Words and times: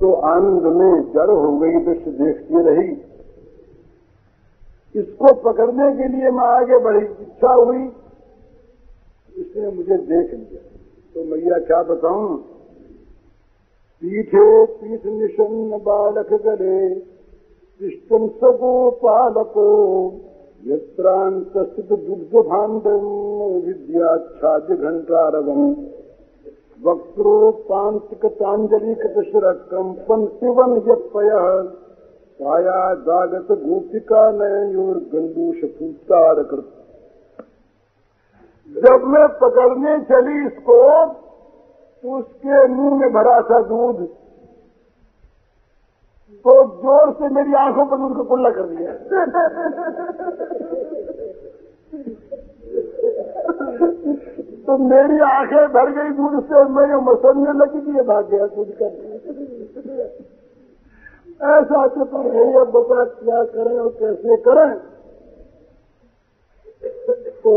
तो 0.00 0.12
आनंद 0.12 0.62
में 0.62 1.12
जड़ 1.12 1.30
हो 1.30 1.58
गई 1.58 1.70
दृश्य 1.70 2.10
देखती 2.10 2.54
रही। 2.54 2.96
इसको 5.00 5.34
पकड़ने 5.34 5.96
के 5.96 6.08
लिए 6.08 6.30
मैं 6.30 6.44
आगे 6.44 6.78
बढ़ी, 6.78 7.06
इच्छा 7.06 7.52
हुई। 7.52 7.92
इसने 9.36 9.70
मुझे 9.70 9.96
देख 9.96 10.34
लिया। 10.34 10.60
तो 11.14 11.24
मैया, 11.24 11.58
क्या 11.58 11.82
बताऊँ? 11.82 12.38
पीठे 14.02 14.66
पीठ 14.66 15.06
निशन्न 15.06 15.78
बालक 15.78 16.32
गले 16.32 16.94
इष्टम 17.86 18.28
सगो 18.28 18.90
पालको, 18.90 19.66
यत्रांत 20.66 21.52
दुग्ध 21.80 22.48
भांडम 22.48 23.06
विद्याच्छाद्य 23.66 24.76
घंटारवम 24.76 25.74
वक्त्रोपांतिकतांजलि 26.84 28.42
कतशरकम 28.94 29.86
पंक्तिवन 30.08 30.72
यत्पय 30.88 31.30
काया 32.40 32.80
जागत 33.06 33.48
गोपिका 33.62 34.22
नयोर 34.32 34.96
गंदूष 35.12 35.58
फूटार 35.78 36.36
जब 38.70 39.04
मैं 39.12 39.26
पकड़ने 39.40 39.94
चली 40.06 40.36
इसको 40.46 40.78
तो 42.04 42.06
उसके 42.18 42.56
मुँह 42.68 42.94
में 42.98 43.10
भरा 43.12 43.38
था 43.50 43.58
दूध 43.68 43.98
तो 46.44 46.52
ज़ोर 46.82 47.06
से 47.12 47.26
मेरी 47.34 47.52
आँखों 47.60 47.84
पर 47.86 47.96
दूध 47.98 48.12
को 48.16 48.24
कुल्ला 48.24 48.50
कर 48.50 48.66
दिया। 48.68 48.92
तो 54.68 54.76
मेरी 54.78 55.18
आँखें 55.18 55.68
भर 55.72 55.90
गई 55.90 56.10
दूध 56.10 56.42
से, 56.44 56.62
मैं 56.64 56.96
मसलने 57.04 57.52
लगी 57.58 57.80
कि 57.80 57.92
ये 57.96 58.02
भाग 58.02 58.28
गया 58.28 58.46
दूध 58.46 58.72
कर 58.72 58.90
ऐसा 61.42 61.86
तो 61.86 62.22
नहीं 62.22 62.54
अब 62.54 62.70
बता 62.70 63.04
क्या 63.04 63.44
करें 63.44 63.78
और 63.78 63.88
कैसे 63.88 64.36
करें? 64.36 64.72
तो 67.44 67.52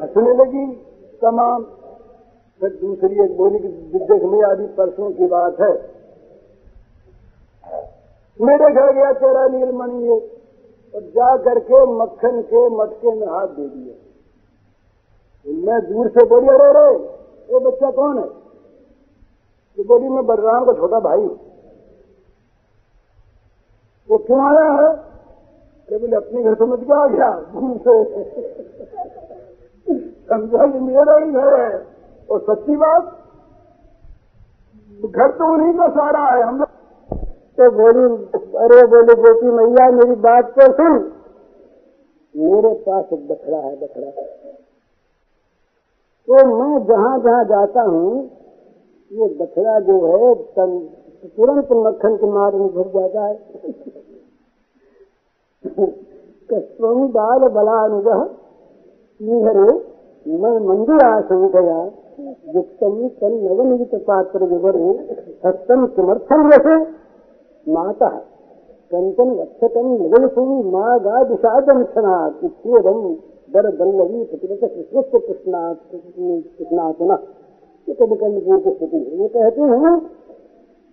हंसने 0.00 0.32
लगी 0.34 0.66
तमाम। 1.22 1.62
फिर 2.60 2.70
दूसरी 2.80 3.24
एक 3.24 3.36
बोली 3.36 3.58
की 3.58 3.68
देख 3.68 4.22
में 4.22 4.42
आदि 4.42 4.66
परसों 4.66 5.10
की 5.10 5.26
बात 5.26 5.60
है। 5.60 5.72
मेरे 8.40 8.70
घर 8.74 8.92
गया, 8.92 9.12
तेरा 9.12 9.46
नीलमणि 9.48 10.08
और 10.08 11.00
जा 11.00 11.36
करके 11.36 11.84
मक्खन 11.92 12.42
के 12.42 12.68
मटके 12.68 13.10
में 13.10 13.26
हाथ 13.26 13.46
दे 13.46 13.68
दिए 13.68 13.94
मैं 15.46 15.92
दूर 15.92 16.08
से 16.08 16.24
बोली, 16.24 16.48
अरे 16.48 16.58
रे 16.60 17.04
ये 17.52 17.58
बच्चा 17.58 17.90
कौन 17.90 18.18
है? 18.18 18.24
तो 19.76 19.84
बोली, 19.84 20.08
मैं 20.08 20.26
बलराम 20.26 20.64
का 20.64 20.72
छोटा 20.72 21.00
भाई 21.00 21.18
हूँ। 21.18 21.40
वो 24.10 24.18
क्यों 24.18 24.40
आया 24.40 24.72
है? 24.72 24.96
अरे, 24.96 25.98
बोले, 25.98 26.16
अपने 26.16 26.42
घर 26.42 26.54
समझ 26.54 26.78
के 26.78 26.92
आ 26.92 27.06
गया 27.06 27.30
दूर 27.40 27.78
से। 27.78 28.20
समझा 30.28 30.66
कि 30.66 30.78
मेरा 30.78 31.16
ही 31.16 31.32
घर 31.32 31.60
है। 31.60 31.86
और 32.30 32.40
सच्ची 32.40 32.76
बात, 32.76 33.02
घर 35.10 35.30
तो 35.30 35.52
उन्हीं 35.52 35.74
का 35.74 35.88
सारा 35.88 36.36
है, 36.36 36.42
हम 36.42 36.58
लोग 36.58 36.68
तो 37.34 37.70
बोली, 37.70 38.24
अरे, 38.58 38.86
बोले, 38.86 39.14
गोपी 39.14 39.46
मैया, 39.46 39.90
मेरी 39.90 40.14
बात 40.14 40.50
तो 40.50 40.72
सुन। 40.72 41.12
मेरे 42.36 42.74
पास 42.74 43.04
एक 43.12 43.28
बछड़ा 43.28 43.56
है 43.56 43.80
बछड़ा 43.80 44.43
तो 46.28 46.44
मैं 46.48 46.84
जहाँ 46.86 47.18
जहाँ 47.18 47.44
जाता 47.44 47.82
हूँ, 47.82 48.10
ये 49.10 49.26
बछड़ा 49.34 49.78
जो 49.80 49.96
है 50.04 50.34
तुरंत 51.28 51.72
मक्खन 51.78 52.16
के 52.16 52.30
मार 52.30 52.54
में 52.54 52.68
घुस 52.68 52.86
जाता 52.94 53.26
है। 53.26 53.34
कस्वम 56.48 57.06
बाल 57.08 57.48
बलानुगह, 57.48 58.22
निहरे 59.20 59.72
मैं 60.26 60.54
मंदिर 60.66 61.04
आशंकया 61.04 61.78
युक्तम 62.54 62.96
तन 63.20 63.32
नवनित 63.44 63.94
पात्र 64.06 64.44
विवरे, 64.44 64.88
हस्तम 65.44 65.86
समर्थन 65.96 66.50
रसे, 66.52 66.76
माता 67.66 68.08
कंचन 68.90 69.30
वक्षतम 69.30 69.86
निगलसुम 69.92 70.50
माँ 70.72 70.98
गा 71.00 71.22
दिशादम 71.24 71.82
क्षणात् 71.84 72.44
इत्येवं 72.44 72.98
दर 73.54 73.62
दल्लवी 73.62 74.24
प्रतिरत 74.24 74.60
कृष्णस्य 74.60 75.18
कृष्णात् 75.18 75.78
कृष्णात्मना 76.58 77.18
ये 77.88 77.94
कभी 77.94 78.16
कभी 78.16 78.40
की 78.40 78.70
स्थिति 78.70 78.96
है। 78.96 79.16
वो 79.16 79.28
कहते 79.28 79.60
हैं 79.60 79.98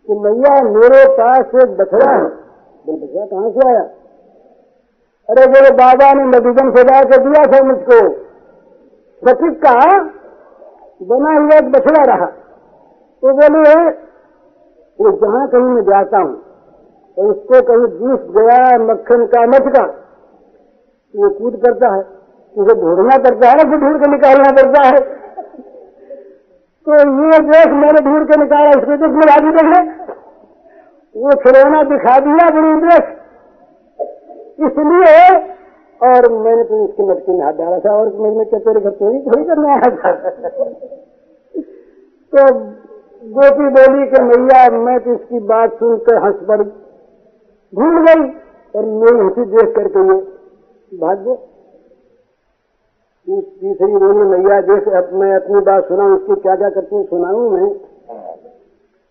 कि 0.08 0.14
मैया 0.14 0.64
मेरे 0.64 1.10
पास 1.10 1.40
एक 1.40 1.78
बछड़ा 1.78 2.12
है। 2.12 2.24
बोल, 2.86 2.96
बछड़ा 2.96 3.26
कहाँ 3.26 3.52
से 3.52 3.70
आया? 3.70 3.82
अरे, 5.30 5.48
मेरे 5.48 5.72
बाबा 5.72 6.14
ने 6.14 6.24
मधुबन 6.24 6.72
सजा 6.72 7.04
के 7.04 7.18
दिया 7.18 7.44
था 7.44 7.64
मुझको। 7.64 8.10
सचिक 9.26 9.62
का 9.66 10.04
बना 11.04 11.40
हुआ 11.40 11.58
एक 11.58 11.72
बछड़ा 11.72 12.04
रहा। 12.04 12.26
तो 13.22 13.34
बोले 13.34 13.90
वो 15.02 15.12
जहाँ 15.12 15.48
कहीं 15.48 15.62
मैं 15.62 15.82
जाता 15.82 16.18
हूँ 16.18 16.42
और 17.18 17.26
उसको 17.26 17.62
कहीं 17.62 18.00
दूस 18.00 18.20
गया 18.36 18.78
मक्खन 18.78 19.26
का 19.26 19.48
मटका। 19.48 19.84
वो 21.16 21.30
कूद 21.30 21.56
करता 21.56 21.96
है। 21.96 22.21
उसे 22.56 22.74
ढूंढना 22.76 23.18
पड़ता 23.20 23.50
है 23.50 23.56
ना, 23.56 23.64
फिर 23.70 23.80
ढूंढ 23.80 23.98
के 24.02 24.08
निकालना 24.12 24.52
पड़ता 24.54 24.82
है। 24.86 25.00
तो 26.88 26.98
ये 27.24 27.40
देख 27.48 27.74
मैंने 27.80 28.02
ढूंढ 28.06 28.24
के 28.30 28.38
निकाला 28.42 28.70
इसको 28.72 28.98
देख 28.98 29.12
मेरा 29.16 29.34
आगे 29.36 29.52
देख 29.58 29.68
वो 31.16 31.36
खिलौना 31.40 31.82
दिखा 31.86 32.20
दिया 32.26 32.50
बड़ी 32.50 32.70
इंद्रेश 32.70 33.06
इसलिए, 34.62 35.16
और 36.02 36.28
मैंने 36.34 36.64
तो 36.64 36.84
इसकी 36.86 37.04
मटकी 37.04 37.32
में 37.32 37.44
हाथ 37.46 37.54
डाला 37.54 37.80
था, 37.80 37.92
और 37.94 38.08
मैंने 38.18 38.46
क्या 38.46 38.60
तेरे 38.60 38.80
घर 38.82 38.92
चोरी 38.92 39.20
थोड़ी 39.22 39.44
करने 39.46 39.68
आया 39.72 39.90
था 39.96 40.12
तो 42.34 42.42
गोपी 43.32 43.68
बोली 43.70 44.06
कि, 44.08 44.22
मैया, 44.24 44.62
मैं 44.78 45.00
तो 45.00 45.14
इसकी 45.14 45.40
बात 45.48 45.74
सुनकर 45.80 46.24
हंस 46.24 46.40
पड़ी 46.48 46.64
भूल 47.74 47.98
गई 48.06 48.24
और 48.74 48.86
मेरी 48.86 49.20
हँसी 49.20 49.46
देख 49.52 49.76
करके 49.76 50.00
ये 50.02 50.18
भाग 50.92 51.18
भाग्य 51.18 51.36
तीसरी 53.32 53.96
बोली, 53.96 54.24
मैया, 54.26 54.60
देख 54.62 54.88
मैं 55.14 55.34
अपनी 55.36 55.60
बात 55.62 55.88
सुना 55.88 56.06
उसकी 56.16 56.36
क्या 56.36 56.56
क्या 56.56 56.70
करती 56.70 56.96
हूँ, 56.96 57.06
सुनाऊ 57.06 57.50
मैं? 57.50 57.68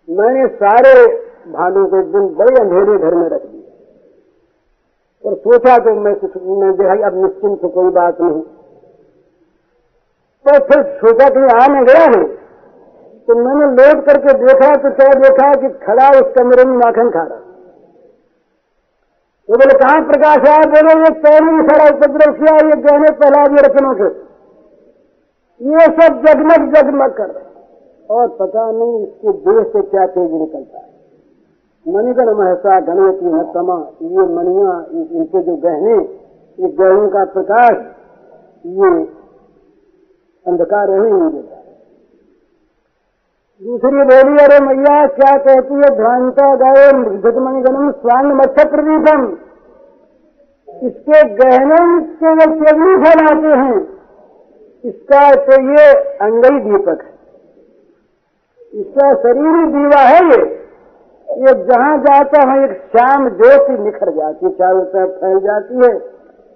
मैंने 0.08 0.46
सारे 0.54 0.92
भालू 1.52 1.86
को 1.86 1.98
एक 1.98 2.06
दिन 2.12 2.26
बड़े 2.34 2.54
अंधेरे 2.60 2.96
घर 2.98 3.14
में 3.14 3.28
रख 3.28 3.42
दिया 3.42 3.68
और 5.24 5.34
सोचा 5.36 5.76
तो 5.78 5.94
मैं 6.00 6.14
कुछ, 6.14 6.36
मैं 6.36 6.72
देखा 6.76 7.06
अब 7.06 7.16
निश्चिंत 7.24 7.60
कोई 7.74 7.90
बात 7.90 8.20
नहीं। 8.20 8.42
तो 10.46 10.58
फिर 10.64 10.82
सोचा 11.00 11.28
कि 11.28 11.40
आ, 11.54 11.68
मैं 11.68 11.84
गया 11.84 12.04
हूँ। 12.04 12.24
तो 13.28 13.34
मैंने 13.34 13.66
लौट 13.72 14.04
करके 14.06 14.32
देखा 14.44 14.68
तो 14.76 14.90
क्या 14.90 15.12
देखा 15.20 15.48
कि 15.54 15.68
खड़ा 15.86 16.08
उस 16.10 16.32
कमरे 16.38 16.64
में 16.64 16.76
माखन 16.76 17.10
खा 17.10 17.22
रहा। 17.22 17.40
वो 19.50 19.56
बोले 19.56 19.74
कहाँ, 19.78 20.00
प्रकाश 20.06 20.44
आया 20.48 20.66
बोले, 20.72 20.92
ये 20.96 21.10
पहले 21.22 21.52
ही 21.52 21.62
सारा 21.68 21.86
उपद्रव 21.88 22.34
किया, 22.34 22.52
ये 22.66 22.76
गहने 22.82 23.08
पहला 23.20 23.46
दिए 23.46 23.62
रचनों 23.66 23.94
के। 23.94 24.10
ये 25.60 25.86
सब 25.96 26.20
जगमग 26.26 26.66
जगमग 26.74 27.16
कर 27.16 27.30
रहे 27.30 27.48
और 28.10 28.28
पता 28.36 28.70
नहीं 28.70 29.02
इसके 29.02 29.32
देह 29.42 29.58
से 29.72 29.82
क्या 29.88 30.04
तेज 30.06 30.30
निकलता 30.32 30.78
है। 30.78 30.88
मणिगण 31.86 32.30
महसा 32.34 32.78
गणवती 32.80 33.32
नतमा 33.34 33.78
ये 34.12 34.26
मणिया 34.34 34.72
इनके 34.92 35.42
जो 35.42 35.56
गहने, 35.56 35.96
ये 36.58 36.68
गहनों 36.78 37.08
का 37.08 37.24
प्रकाश, 37.32 37.76
ये 38.78 38.90
अंधकार 40.46 40.90
नहीं 40.90 41.30
देता। 41.30 41.59
दूसरी 43.62 43.96
बोली, 43.96 44.44
अरे 44.44 44.60
मैया, 44.60 45.06
क्या 45.06 45.36
कहती 45.36 45.74
है? 45.74 45.96
भ्रांता 45.96 46.54
गाय 46.54 46.92
गणम 47.60 47.90
स्वांग 47.90 48.32
मत्स्य 48.32 48.64
प्रदीपम 48.64 49.36
इसके 50.86 51.22
गहने 51.34 52.00
के 52.00 52.72
वो 52.72 53.04
फैलाते 53.04 53.58
हैं। 53.58 53.80
इसका 54.84 55.34
तो 55.34 55.52
ये 55.52 55.92
अंगई 56.16 56.60
दीपक 56.60 57.02
है। 57.02 57.12
इसका 58.80 59.14
शरीर 59.14 59.66
दीवा 59.66 60.00
है 60.00 60.24
ये। 60.24 60.42
ये 61.28 61.64
जहाँ 61.64 61.98
जाता 61.98 62.50
है, 62.50 62.64
एक 62.64 62.70
श्याम 62.70 63.28
ज्योति 63.28 63.82
निखर 63.82 64.10
जाती 64.10 64.46
है, 64.46 64.52
चारों 64.52 64.84
तरफ़ 64.84 65.10
फैल 65.10 65.38
जाती 65.38 65.74
है। 65.74 65.94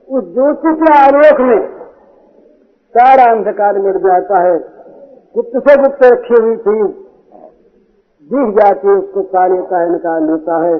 उस 0.08 0.34
ज्योति 0.34 0.74
के 0.74 0.98
आलोक 0.98 1.40
में 1.40 1.68
सारा 2.98 3.30
अंधकार 3.32 3.78
मिट 3.78 3.96
जाता 3.96 4.38
है। 4.38 4.73
गुप्त 5.34 5.54
से 5.58 5.76
गुप्त 5.76 6.02
रखी 6.04 6.34
हुई 6.34 6.56
थी 6.58 6.74
दिख 8.30 8.50
जाती 8.56 8.88
उसको 8.90 9.22
कार्य 9.30 9.62
का 9.70 9.78
निकाल 9.88 10.26
लेता 10.26 10.58
है 10.58 10.74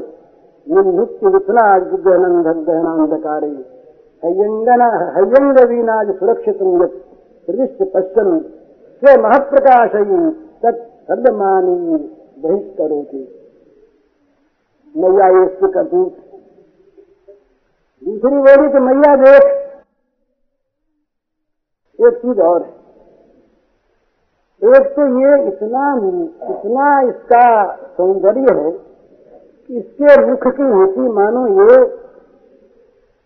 नित्य 0.67 1.29
विथला 1.29 1.65
गहनंद 1.79 2.47
गहनांधकारी। 2.67 3.55
हयंगना 4.23 4.91
हयंग 5.17 5.59
वीनाज 5.71 6.12
सुरक्षित 6.19 6.59
प्रविष्ट 6.61 7.83
पश्चन 7.95 8.29
स्व 8.39 9.17
महप्रकाश 9.23 9.97
तत् 10.62 10.79
सर्वमानी 11.09 11.75
बहिष्करो 12.43 13.03
थी 13.05 13.23
मैया 14.95 15.29
इसके 15.43 15.69
कपूत 15.73 16.12
दूसरी 18.03 18.39
बोली 18.39 18.69
तो 18.69 18.81
मैया 18.81 19.12
देख, 19.17 19.45
एक 21.99 22.15
चीज़ 22.17 22.41
और 22.43 22.62
है। 22.62 22.83
एक 24.64 24.84
तो 24.96 25.06
ये 25.20 25.37
इतना 25.46 25.84
इतना 26.50 26.88
इसका 27.02 27.46
सौंदर्य 27.96 28.55
है 28.55 28.70
इसके 29.70 30.20
मुख 30.22 30.46
की 30.56 30.69
होती 30.70 31.08
मानो 31.12 31.46
ये 31.58 31.76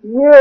ये 0.04 0.40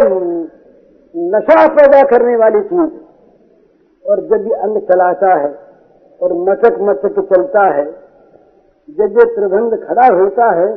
नशा 1.15 1.67
पैदा 1.75 2.01
करने 2.09 2.35
वाली 2.35 2.61
चीज़ 2.63 4.09
और 4.09 4.21
जब 4.27 4.47
ये 4.47 4.59
अंग 4.65 4.77
चलाता 4.89 5.33
है 5.35 5.49
और 6.21 6.33
मचक 6.49 6.77
मचक 6.81 7.19
चलता 7.31 7.63
है, 7.69 7.85
जब 8.89 9.17
ये 9.19 9.25
त्रिभंग 9.33 9.73
खड़ा 9.79 10.07
होता 10.15 10.49
है 10.51 10.69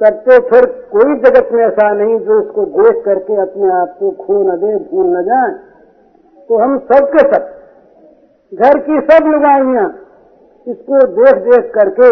तब 0.00 0.20
तो 0.26 0.38
फिर 0.48 0.66
कोई 0.92 1.16
जगत 1.20 1.48
में 1.52 1.64
ऐसा 1.64 1.92
नहीं 1.92 2.18
जो 2.20 2.38
उसको 2.40 2.64
देख 2.76 3.04
करके 3.04 3.40
अपने 3.42 3.72
आप 3.72 3.96
को 3.98 4.10
खो 4.20 4.42
न 4.42 4.56
दे, 4.56 4.76
भूल 4.76 5.06
न 5.16 5.22
जाए। 5.24 5.50
तो 6.48 6.58
हम 6.58 6.78
सबके 6.90 7.22
सब 7.32 7.50
घर 8.52 8.78
की 8.86 9.00
सब 9.02 9.26
लुगाइया 9.26 9.84
इसको 10.66 10.98
देख 11.14 11.36
देख 11.44 11.70
करके 11.74 12.08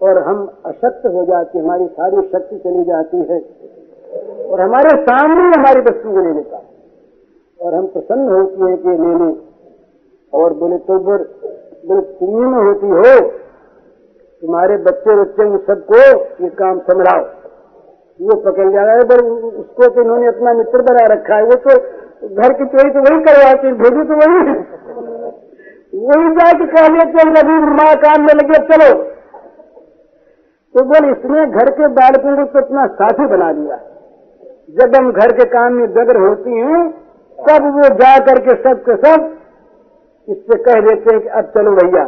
और 0.00 0.18
हम 0.22 0.40
अशक्त 0.66 1.06
हो 1.06 1.24
जाते 1.26 1.58
हमारी 1.58 1.86
सारी 1.92 2.22
शक्ति 2.28 2.56
चली 2.58 2.84
जाती 2.84 3.20
है। 3.30 3.38
और 4.46 4.60
हमारे 4.60 4.90
सामने 5.02 5.44
हमारी 5.52 5.80
वस्तु 5.82 6.10
को 6.10 6.20
ले 6.20 6.32
लेता 6.32 6.60
और 7.60 7.74
हम 7.74 7.86
प्रसन्न 7.86 8.28
होती 8.30 8.70
है 8.70 8.76
कि 8.76 8.96
ले 8.98 9.14
ले 9.18 9.30
और 10.32 10.54
बोले 10.54 10.78
तो 10.80 10.98
बोले 11.00 12.00
तुम्हें 12.18 12.64
होती 12.64 12.90
हो। 12.90 13.14
तुम्हारे 14.42 14.76
बच्चे 14.84 15.16
बच्चे 15.16 15.44
उन 15.44 15.56
सबको 15.66 16.02
ये 16.44 16.48
काम 16.60 16.78
संभलाओ। 16.82 17.24
वो 18.20 18.36
पकड़ 18.42 18.68
जा 18.70 18.82
रहा 18.82 18.94
है 18.94 19.04
पर 19.04 19.24
उसको 19.24 19.88
तो 19.88 20.02
इन्होंने 20.02 20.26
अपना 20.28 20.52
मित्र 20.54 20.82
बना 20.82 21.04
रखा 21.14 21.36
है। 21.36 21.44
वो 21.44 21.56
तो 21.64 21.76
घर 22.28 22.52
की 22.52 22.64
चोरी 22.66 22.90
तो 22.90 23.00
वही 23.00 23.22
करवाती 23.24 23.72
भेजू 23.80 24.04
तो 24.04 24.16
वही 24.16 24.40
वही 25.92 26.28
जाके 26.36 26.66
कह 26.66 26.86
लेते 26.88 27.24
अभी 27.40 27.56
माँ 27.72 27.94
काम 27.96 28.22
में 28.22 28.34
लगे, 28.34 28.58
चलो। 28.68 28.92
तो 30.74 30.84
बोल, 30.84 31.08
इसने 31.10 31.46
घर 31.48 31.70
के 31.70 31.88
बालकों 31.90 32.36
को 32.36 32.44
तो 32.44 32.58
अपना 32.58 32.86
साथी 32.94 33.26
बना 33.26 33.52
दिया। 33.52 33.76
जब 34.76 34.94
हम 34.96 35.10
घर 35.12 35.32
के 35.32 35.44
काम 35.48 35.72
में 35.72 35.92
बगर 35.92 36.18
होती 36.18 36.58
हैं, 36.58 36.82
तब 37.38 37.64
वो 37.74 37.88
जा 37.96 38.16
करके 38.26 38.54
सब 38.62 38.82
के 38.84 38.96
सब 38.98 39.30
इससे 40.28 40.58
कह 40.62 40.80
देते 40.80 41.14
हैं 41.14 41.20
कि, 41.20 41.28
अब 41.28 41.52
चलो 41.56 41.72
भैया, 41.72 42.04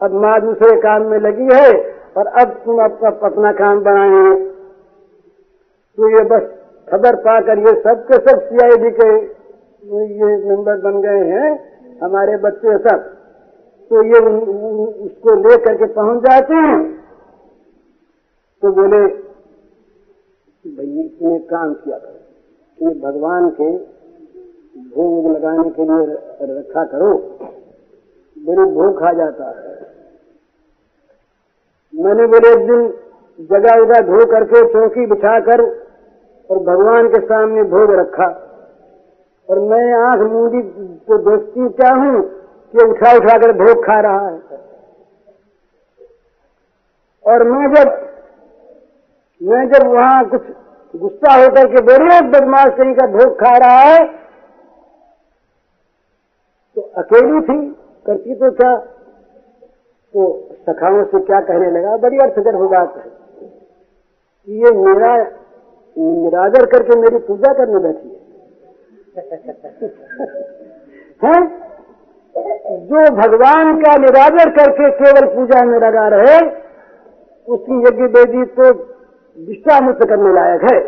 अब 0.00 0.14
माँ 0.22 0.40
दूसरे 0.40 0.76
काम 0.80 1.02
में 1.02 1.18
लगी 1.20 1.48
है, 1.52 1.72
और 2.16 2.26
अब 2.40 2.50
तुम 2.64 2.82
अब 2.84 3.20
अपना 3.24 3.52
काम 3.54 3.80
बनाए 3.80 4.34
तो 5.98 6.08
ये 6.10 6.22
बस 6.24 6.46
खबर 6.88 7.16
पाकर 7.24 7.58
ये 7.58 7.72
सब 7.82 8.06
के 8.06 8.16
सब 8.20 8.40
सीआईडी 8.42 8.90
के 8.90 9.10
ये 10.14 10.36
मेंबर 10.44 10.76
बन 10.80 11.00
गए 11.02 11.24
हैं, 11.30 11.50
हमारे 12.02 12.36
बच्चे 12.38 12.78
सब। 12.78 13.10
तो 13.90 14.02
ये 14.02 14.18
उसको 15.04 15.48
ले 15.48 15.56
करके 15.56 15.86
पहुँच 15.86 16.22
जाते 16.22 16.54
हैं। 16.54 17.04
तो 18.62 18.72
बोले, 18.72 19.06
भाई, 20.76 21.00
इसने 21.06 21.38
काम 21.38 21.74
किया 21.74 21.98
करो। 21.98 22.88
ये 22.88 23.00
भगवान 23.00 23.50
के 23.50 23.76
भोग 24.80 25.36
लगाने 25.36 25.70
के 25.70 25.82
लिए 25.82 26.18
रखा 26.58 26.84
करो। 26.84 27.38
मेरे 28.38 28.64
भूख 28.72 29.00
खा 29.00 29.12
जाता 29.12 29.44
है। 29.44 29.74
मैंने 31.94 32.26
बोले, 32.26 32.52
एक 32.52 32.66
दिन 32.66 32.94
जगह 33.40 33.82
उगह 33.82 34.00
धो 34.00 34.26
करके 34.26 34.72
चौकी 34.72 35.06
बिछाकर 35.06 35.62
और 36.50 36.58
भगवान 36.58 37.08
के 37.08 37.20
सामने 37.20 37.62
भोग 37.62 37.90
रखा। 37.90 38.40
और 39.50 39.58
मैं 39.58 39.92
आँख 39.92 40.32
मूंदी 40.32 40.62
को 40.96 41.18
देखती 41.18 41.68
क्या 41.68 41.94
हूँ? 41.94 42.43
कि 42.74 42.84
उठा 42.84 43.16
उठा 43.16 43.38
कर 43.38 43.52
भोग 43.52 43.86
खा 43.86 44.00
रहा 44.00 44.28
है? 44.28 44.40
और 47.24 47.48
मैं 47.48 47.74
जब 47.74 48.10
मैं 49.40 49.68
जब 49.68 49.86
वहाँ 49.86 50.28
कुछ 50.28 50.42
गुस्सा 50.94 51.34
होकर 51.34 51.66
के 51.66 51.82
बोले 51.82 52.30
बदमाश, 52.30 52.72
कहीं 52.78 52.94
का 52.94 53.06
भोग 53.06 53.40
खा 53.40 53.56
रहा 53.56 53.80
है? 53.80 54.04
तो 56.76 56.80
अकेली 56.80 57.40
थी, 57.40 57.76
करती 58.06 58.34
तो 58.34 58.50
क्या? 58.50 58.76
तो 60.14 60.48
सखाओं 60.68 61.04
से 61.04 61.24
क्या 61.24 61.40
कहने 61.40 61.70
लगा? 61.70 61.96
बड़ी 61.96 62.18
अर्थगर 62.18 62.54
हो 62.54 62.68
बात 62.68 62.96
है 62.96 63.12
ये 64.48 64.70
मेरा 64.70 65.30
निरादर 65.96 66.66
करके 66.66 67.00
मेरी 67.00 67.18
पूजा 67.18 67.52
करने 67.52 67.78
बैठी 67.78 68.20
हैं? 71.24 71.64
जो 72.36 73.02
भगवान 73.16 73.76
का 73.80 73.92
निरादर 73.98 74.50
करके 74.52 74.90
केवल 74.92 75.26
पूजा 75.34 75.60
में 75.64 75.78
लगा 75.78 76.06
रहे, 76.08 76.38
उसकी 77.48 77.76
यज्ञ 77.80 78.04
वेदी 78.14 78.44
तो 78.56 78.66
विश्वामुक्त 79.38 80.02
करने 80.08 80.32
लायक 80.34 80.62
है। 80.64 80.78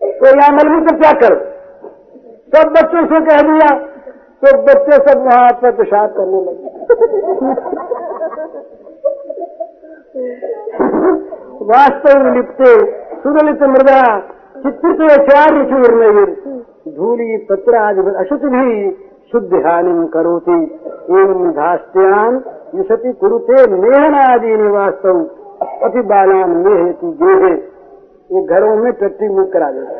तो 0.00 0.26
यहाँ 0.28 0.64
तो 0.82 0.96
क्या 0.98 1.12
कर? 1.20 1.34
सब 2.52 2.68
बच्चों 2.72 3.04
से 3.06 3.20
कह 3.26 3.40
दिया 3.42 3.68
तो 4.42 4.50
बच्चे 4.62 4.96
सब 5.04 5.24
वहाँ 5.24 5.50
पर 5.62 5.70
पेशाब 5.72 6.10
करने 6.16 6.40
लगे। 6.42 6.68
वास्तव 11.66 12.16
लिपते 12.34 12.72
सुदलित 13.22 13.62
मृदा 13.70 14.00
चित्रित 14.58 15.00
चार्य 15.22 15.64
चूर्ण 15.70 16.24
धूली 16.96 17.36
पत्र 17.50 17.76
आदि 17.78 18.02
अशुच 18.16 18.44
भी 18.52 18.66
शुद्ध 19.32 19.62
हानि 19.66 19.92
करोति। 20.08 20.58
एवं 21.12 21.50
धास्त्यान 21.52 22.42
युषति 22.74 23.12
कुरुते 23.12 23.66
मेहन 23.72 24.14
आदि 24.16 24.54
वास्तव 24.68 25.18
अति 25.84 26.02
बालान 26.04 26.50
में 26.58 26.76
हेतु 26.76 27.10
गेहे। 27.20 27.52
ये 28.30 28.42
घरों 28.44 28.76
में 28.76 28.92
टट्टी 28.92 29.28
मुख 29.28 29.52
करा 29.52 29.70
देता 29.70 29.94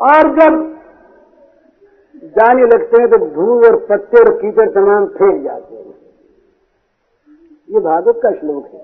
और 0.00 0.30
जब 0.36 0.62
जाने 2.36 2.64
लगते 2.64 3.00
हैं 3.00 3.08
तो 3.10 3.18
धूल 3.26 3.64
और 3.66 3.76
पत्ते 3.86 4.20
और 4.20 4.30
कीचड़ 4.36 4.68
तमाम 4.70 5.06
फेंक 5.08 5.42
जाते 5.42 5.74
हैं। 5.74 5.94
ये 7.68 7.80
भागवत 7.80 8.20
का 8.22 8.30
श्लोक 8.30 8.64
है। 8.66 8.82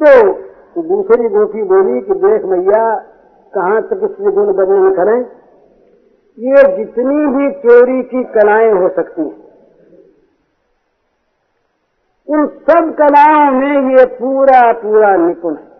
तो 0.00 0.82
दूसरी 0.82 1.28
गोपी 1.28 1.62
बोली 1.64 2.00
कि 2.00 2.14
देख 2.20 2.44
मैया, 2.44 2.84
कहाँ 3.52 3.80
तक 3.82 4.00
इसलिए 4.04 4.30
गुण 4.32 4.52
वर्णन 4.52 4.94
करें? 4.94 5.18
ये 6.38 6.62
जितनी 6.76 7.26
भी 7.28 7.50
चोरी 7.60 8.02
की 8.04 8.22
कलाएँ 8.32 8.70
हो 8.72 8.88
सकती 8.88 9.22
हैं, 9.22 9.36
उन 12.28 12.46
सब 12.66 12.94
कलाओं 12.96 13.50
में 13.52 13.90
ये 13.90 14.04
पूरा 14.14 14.60
पूरा 14.74 15.16
निपुण 15.18 15.54
है। 15.54 15.72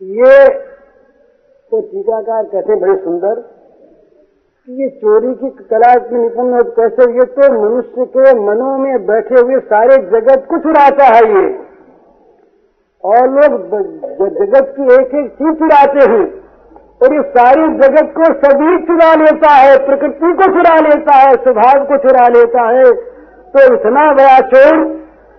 ये 0.00 0.48
तो 1.72 1.80
टीकाकार 1.82 2.44
कहते 2.44 2.76
बड़े 2.76 2.96
सुंदर, 3.04 3.42
ये 4.68 4.88
चोरी 4.96 5.34
की 5.34 5.50
कला 5.70 5.94
की 6.00 6.16
निपुण 6.16 6.60
कैसे 6.72 7.10
ये 7.12 7.24
तो 7.32 7.52
मनुष्य 7.54 8.04
के 8.08 8.34
मनों 8.40 8.76
में 8.78 9.06
बैठे 9.06 9.40
हुए 9.40 9.60
सारे 9.68 9.96
जगत 10.10 10.46
को 10.50 10.58
चुराता 10.60 11.06
है 11.06 11.24
ये। 11.30 11.48
और 13.04 13.30
लोग 13.30 13.52
जगत 14.34 14.74
की 14.76 14.84
एक 14.94 15.14
एक 15.16 15.30
चीज़ 15.32 15.54
चुराते 15.58 16.12
हैं। 16.12 16.41
और 17.02 17.14
ये 17.14 17.22
सारी 17.22 17.62
जगत 17.78 18.12
को 18.16 18.24
सभी 18.24 18.78
चुरा 18.86 19.14
लेता 19.14 19.50
है, 19.50 19.76
प्रकृति 19.86 20.32
को 20.32 20.46
चुरा 20.54 20.76
लेता 20.80 21.14
है, 21.14 21.32
स्वभाव 21.36 21.84
को 21.84 21.96
चुरा 21.96 22.28
लेता 22.28 22.62
है। 22.62 22.84
तो 23.54 23.74
इतना 23.74 24.04
बड़ा 24.12 24.40
चोर 24.40 24.84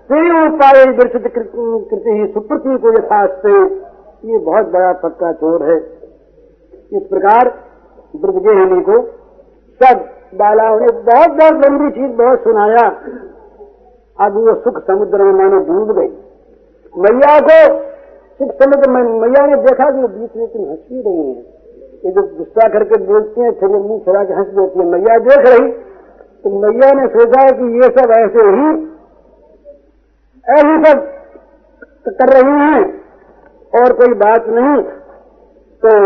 फिर 0.09 0.31
उपाय 0.47 0.85
विरचित 0.85 1.27
कृति 1.33 2.09
ही 2.09 2.25
सुप्रति 2.33 2.77
को 2.77 2.93
यथास्ते 2.93 3.53
ये 4.31 4.37
बहुत 4.37 4.67
बड़ा 4.71 4.91
पक्का 4.93 5.31
चोर 5.33 5.63
है। 5.63 5.77
इस 6.93 7.03
प्रकार 7.03 7.53
ब्रजगेहिनी 8.15 8.81
को 8.81 9.01
सब 9.81 10.03
बालाओं 10.35 10.79
ने 10.79 10.87
बहुत 10.91 11.29
बहुत 11.29 11.65
लंबी 11.65 11.89
चीज़ 11.91 12.11
बहुत 12.11 12.43
सुनाया। 12.43 12.85
अब 14.19 14.33
वो 14.33 14.53
सुख 14.55 14.83
समुद्र 14.87 15.23
में 15.23 15.33
मैंने 15.33 15.65
डूब 15.65 15.97
गई। 15.99 16.11
मैया 16.93 17.39
को 17.39 17.57
सुख 18.39 18.51
समुद्र 18.63 18.89
में, 18.91 19.01
मैया 19.21 19.45
ने 19.45 19.55
देखा 19.55 19.91
कि 19.91 20.07
बीच 20.07 20.35
में 20.35 20.47
तुम 20.47 20.61
हँसी 20.61 21.01
रही 21.01 21.31
है। 21.31 21.52
ये 22.05 22.11
जो 22.11 22.21
गुस्सा 22.21 22.67
करके 22.67 22.97
बोलते 22.97 23.41
हैं, 23.41 23.51
फिर 23.51 23.69
मुँह 23.69 23.99
फिरा 23.99 24.23
के 24.23 24.33
हंस 24.33 24.47
देती 24.47 24.79
है। 24.79 24.85
मैया, 24.85 25.17
देख 25.17 25.37
रही? 25.37 25.71
तो 26.43 26.49
मैया 26.59 26.91
ने 26.93 27.07
सोचा 27.07 27.51
कि 27.51 27.63
ये 27.75 27.89
सब 27.89 28.11
ऐसे 28.11 28.45
ही, 28.49 28.93
ऐसे 30.45 30.91
सब 30.91 31.13
कर 32.07 32.29
रही 32.29 32.59
हैं, 32.61 32.83
और 33.81 33.93
कोई 33.93 34.13
बात 34.13 34.47
नहीं। 34.47 34.83
तो 35.85 35.97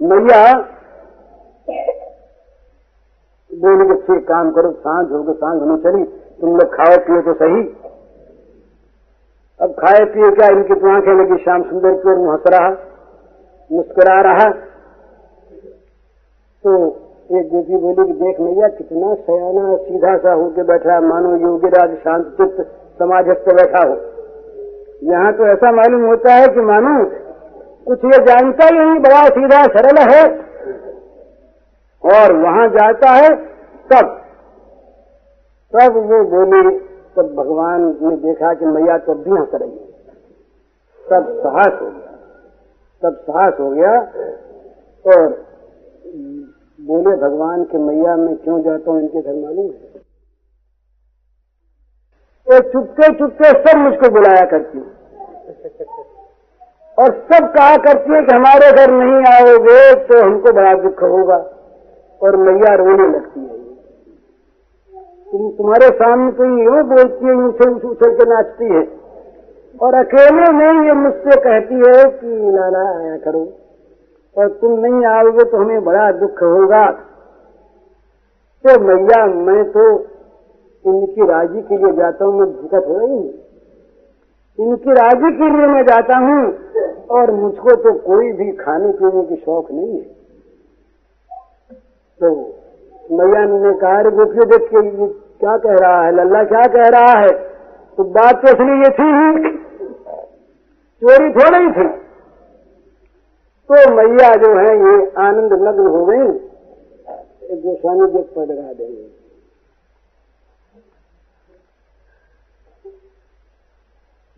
मैया, 0.00 0.68
बोली 3.50 3.84
कि 3.84 3.92
अच्छे 3.92 4.18
काम 4.18 4.50
करो, 4.50 4.70
साँझ 4.72 5.12
हो 5.12 5.22
गए 5.22 5.32
साँझ 5.32 5.62
होनी 5.62 5.76
चली। 5.76 6.04
तुम 6.40 6.50
लोग 6.50 6.74
खाओ, 6.74 6.96
पियो 6.96 7.20
तो 7.20 7.32
सही। 7.32 7.62
अब 9.60 9.70
खाए 9.70 10.04
पिए 10.04 10.30
क्या? 10.30 10.48
इनकी 10.48 10.74
तो 10.74 10.96
आँखें 10.96 11.12
लगी, 11.12 11.44
श्याम 11.44 11.62
सुंदर 11.62 11.92
की 11.94 12.10
ओर 12.10 12.28
हंस 12.28 12.40
रहा। 12.46 12.91
मुस्कुरा 13.72 14.20
रहा। 14.20 14.48
तो 16.64 16.72
एक 17.32 17.48
गोपी 17.48 17.76
बोली 17.76 18.06
कि 18.06 18.12
देख 18.12 18.40
मैया, 18.40 18.68
कितना 18.68 19.14
सयाना 19.14 19.76
सीधा 19.76 20.16
सा 20.18 20.32
होके 20.32 20.62
बैठा। 20.62 21.00
मानो 21.00 21.36
योगीराज 21.36 21.94
शांत 21.94 22.26
चित्त 22.26 22.56
समाजस्थ 22.98 23.48
बैठा 23.54 23.86
हो। 23.88 23.94
यहाँ 25.12 25.32
तो 25.32 25.46
ऐसा 25.46 25.72
मालूम 25.72 26.04
होता 26.06 26.32
है 26.32 26.48
कि 26.48 26.60
मानो 26.60 27.04
कुछ 27.86 28.04
ये 28.04 28.18
जानता 28.24 28.64
ही 28.64 28.78
नहीं, 28.78 28.98
बड़ा 29.00 29.22
सीधा 29.28 29.62
सरल 29.66 29.98
है। 30.10 30.24
और 32.04 32.32
वहाँ 32.32 32.68
जाता 32.68 33.10
है, 33.10 33.30
तब 33.90 34.18
तब 35.74 35.96
वो 35.96 36.24
बोली, 36.24 36.78
तब 37.16 37.34
भगवान 37.34 37.82
ने 38.02 38.16
देखा 38.16 38.54
कि 38.54 38.64
मैया 38.64 38.98
तब 38.98 39.22
भी 39.22 39.30
हंस 39.30 39.54
रही 39.54 39.70
है। 39.70 39.90
तब 41.06 41.28
साहस 41.40 41.80
हो 41.82 41.86
गया 41.86 42.01
तब 43.02 43.14
साहस 43.14 43.54
हो 43.60 43.70
गया 43.70 43.92
और 45.04 45.44
बोले, 46.80 47.16
भगवान 47.16 47.64
के 47.64 47.78
मैया 47.78 48.16
मैं 48.16 48.36
क्यों 48.36 48.62
जाता 48.62 48.90
हूँ? 48.90 49.00
इनके 49.00 49.22
घर 49.22 49.34
मालूम 49.34 49.66
है। 49.66 50.02
तो 52.46 52.70
चुपके 52.70 53.12
चुपके 53.18 53.50
सब 53.62 53.78
मुझको 53.78 54.10
बुलाया 54.10 54.44
करती 54.44 54.78
और 56.98 57.12
सब 57.32 57.52
कहा 57.52 57.76
करती 57.76 58.12
है 58.12 58.22
कि, 58.22 58.34
हमारे 58.34 58.72
घर 58.72 58.90
नहीं 58.90 59.34
आओगे 59.34 60.04
तो 60.04 60.22
हमको 60.24 60.52
बड़ा 60.52 60.74
दुख 60.74 61.02
होगा। 61.02 61.36
और 62.22 62.36
मैया 62.36 62.74
रोने 62.74 63.08
लगती 63.08 63.40
है। 63.40 63.62
तुम, 65.32 65.50
तुम्हारे 65.50 65.88
सामने 65.88 66.32
तो 66.32 66.44
यूँ 66.44 66.82
बोलती 66.82 67.26
है 67.26 67.32
उछल 67.32 67.88
उछल 67.88 68.14
के 68.14 68.24
नाचती 68.24 68.64
है। 68.64 69.01
और 69.82 69.94
अकेले 69.94 70.52
में 70.52 70.86
ये 70.86 70.92
मुझसे 70.92 71.40
कहती 71.40 71.74
है 71.74 72.10
कि, 72.10 72.26
नाना, 72.26 72.98
आया 72.98 73.16
करो। 73.16 73.52
और 74.36 74.48
तुम 74.48 74.78
नहीं 74.80 75.04
आओगे 75.04 75.44
तो 75.44 75.56
हमें 75.56 75.84
बड़ा 75.84 76.12
दुख 76.12 76.42
होगा। 76.42 76.90
तो 78.64 78.80
मैया, 78.80 79.26
मैं 79.26 79.64
तो 79.70 80.00
इनकी 80.86 81.26
राज़ी 81.26 81.62
के 81.62 81.76
लिए 81.76 81.92
जाता 81.92 82.24
हूँ, 82.24 82.38
मैं 82.38 82.46
भूकत 82.52 82.84
हो 82.88 82.98
रही 82.98 83.38
इनकी 84.58 84.90
राज़ी 84.90 85.32
के 85.38 85.56
लिए 85.56 85.66
मैं 85.66 85.82
जाता 85.82 86.16
हूँ, 86.16 86.54
और 87.10 87.30
मुझको 87.30 87.76
तो 87.76 87.92
कोई 87.92 88.32
भी 88.32 88.52
खाने 88.52 88.92
पीने 88.92 89.22
की 89.22 89.36
शौक 89.36 89.70
नहीं 89.70 89.94
है। 89.94 90.04
तो 92.20 92.54
मैया 93.12 93.44
ने 93.44 93.74
कहा, 93.74 93.98
अरे 93.98 94.10
देख 94.44 94.68
के 94.74 95.02
ये 95.02 95.08
क्या 95.40 95.56
कह 95.56 95.74
रहा 95.74 96.02
है? 96.02 96.14
लल्ला 96.14 96.44
क्या 96.44 96.66
कह 96.66 96.88
रहा 96.88 97.18
है? 97.18 97.32
तो 97.96 98.04
बात 98.04 98.34
तो 98.34 98.48
इसलिए 98.48 98.74
ये 98.74 98.90
थी 98.90 99.62
चोरी 101.02 101.30
थोड़ी 101.30 101.70
थी। 101.70 101.88
तो 103.70 103.94
मैया 103.94 104.34
जो 104.34 104.58
है, 104.58 104.76
ये 104.76 105.12
आनंद 105.18 105.52
लग्न 105.52 105.86
हो 105.86 106.04
गई। 106.06 106.26
एक 107.48 107.62
गोस्वामी 107.62 108.06
जी 108.12 108.18
पद 108.18 108.50
लगा 108.50 108.72
देंगे। 108.72 109.22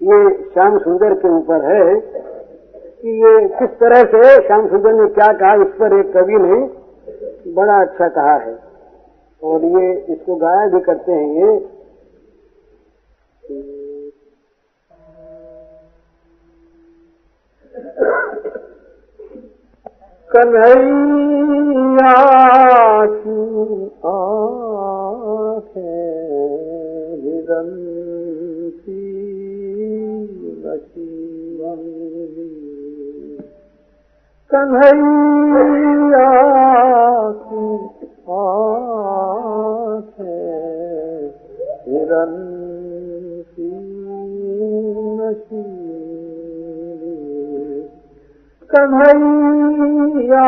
ये 0.00 0.44
श्याम 0.52 0.78
सुंदर 0.78 1.14
के 1.14 1.28
ऊपर 1.28 1.64
है 1.64 1.96
कि 3.02 3.10
ये 3.10 3.48
किस 3.48 3.68
तरह 3.68 4.04
से, 4.04 4.46
श्याम 4.46 4.68
सुंदर 4.68 4.92
ने 4.92 5.08
क्या 5.08 5.32
कहा, 5.32 5.54
इस 5.54 5.68
पर 5.68 5.98
एक 5.98 6.12
कवि 6.12 6.38
ने 6.38 6.84
बड़ा 7.52 7.80
अच्छा 7.80 8.08
कहा 8.08 8.34
है। 8.34 8.58
और 9.42 9.64
ये 9.64 9.94
इसको 9.94 10.36
गाया 10.36 10.66
भी 10.66 10.80
करते 10.80 11.12
हैं, 11.12 11.28
ये 11.34 11.73
कन्हैया 20.30 22.12
की 23.14 23.38
आंखें 24.10 25.74
हिरंती 27.22 29.00
कन्हैया 34.50 36.28
की 37.42 37.64
आंखें 38.38 38.84
हिरंती 41.88 42.63
कन्हैया 48.74 50.46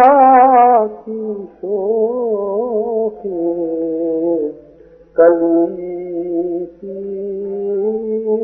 की 0.86 1.18
शोखे 1.58 3.42
कली 5.16 6.64
की 6.80 6.96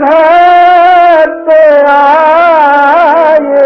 घर 0.00 1.30
पे 1.46 1.62
आए 1.92 3.64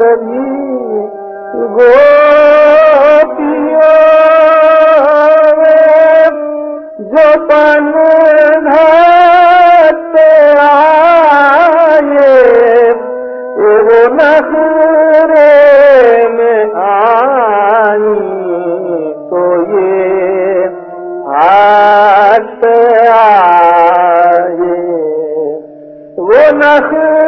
कभी 0.00 0.48
गोपियों 1.76 2.66
जो 7.12 7.28
पन 7.46 7.88
घर 8.72 9.94
पे 10.14 10.26
आए 10.66 12.28
वो 13.88 14.00
नखरे 14.14 15.52
में 16.36 16.60
आई 16.88 18.47
वो 26.52 27.27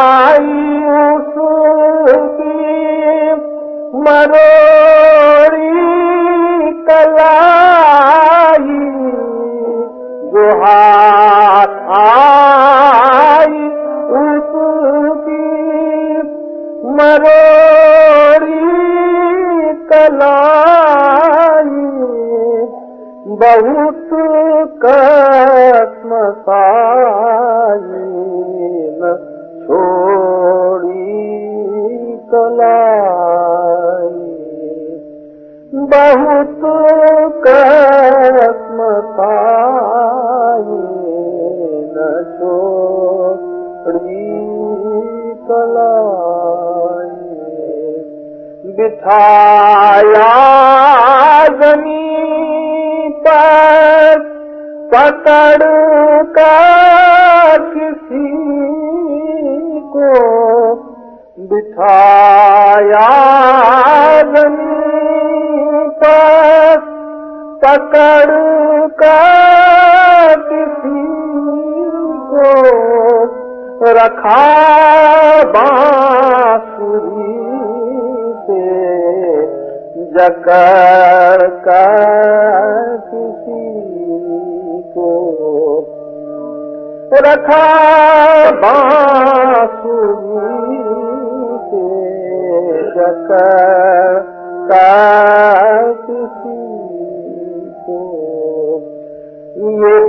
পারো 4.11 4.90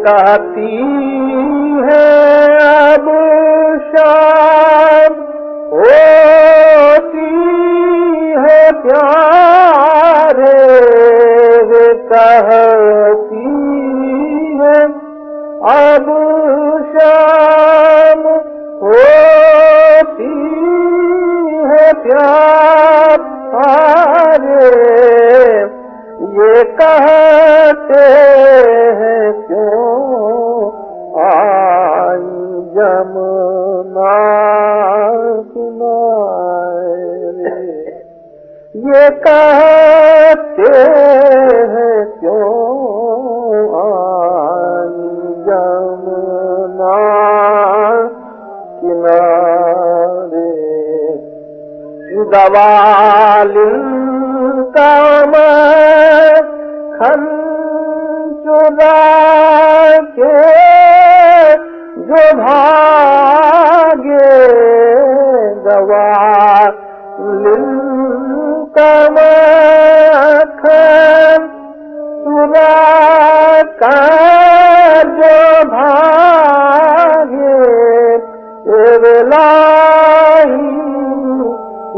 कहती 0.05 0.77
है 1.87 2.07
अब 2.65 3.07
शाम 3.89 5.15
होती 5.73 7.31
है 8.45 8.61
प्यारे 8.83 10.55
वे 11.71 11.85
कहती 12.11 13.45
है 14.61 14.81
अब 15.75 16.09
शाम 16.95 17.72
प्यारे 22.03 22.63
ये 26.37 26.63
क्यों 29.43 29.93
किनारे 35.53 36.73
ये 38.87 39.05
कहते 39.27 40.71
हैं 41.73 41.99
क्यों 42.21 42.82
दवालिन 52.33 53.83
काम 54.77 55.33
चुरा 58.45 59.01
के 60.19 60.37
भागे 62.41 64.31
दवा 65.67 66.09
कम 68.77 69.17
खन 70.61 71.47
चुरा 72.25 72.73
का 73.83 74.22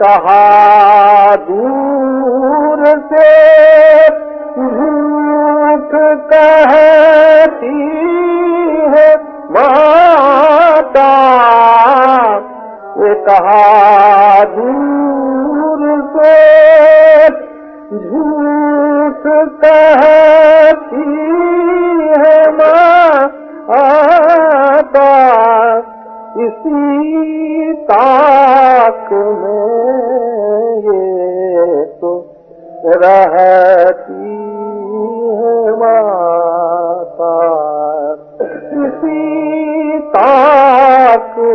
कहा 0.00 1.36
दूर 1.36 2.84
से 3.12 3.28
उया 4.62 4.97
कहती 6.32 7.76
है, 8.94 9.08
माता 9.50 11.08
कहा 13.28 14.44
दूर 14.44 15.82
से 16.12 16.36
झूठ 17.98 19.22
कहती 19.64 21.04
है, 22.22 22.38
माता, 22.50 23.88
इसी 26.38 27.72
ताक 27.90 29.08
में 29.12 29.78
ये 30.86 31.84
तो 32.00 32.12
रहती 32.86 34.47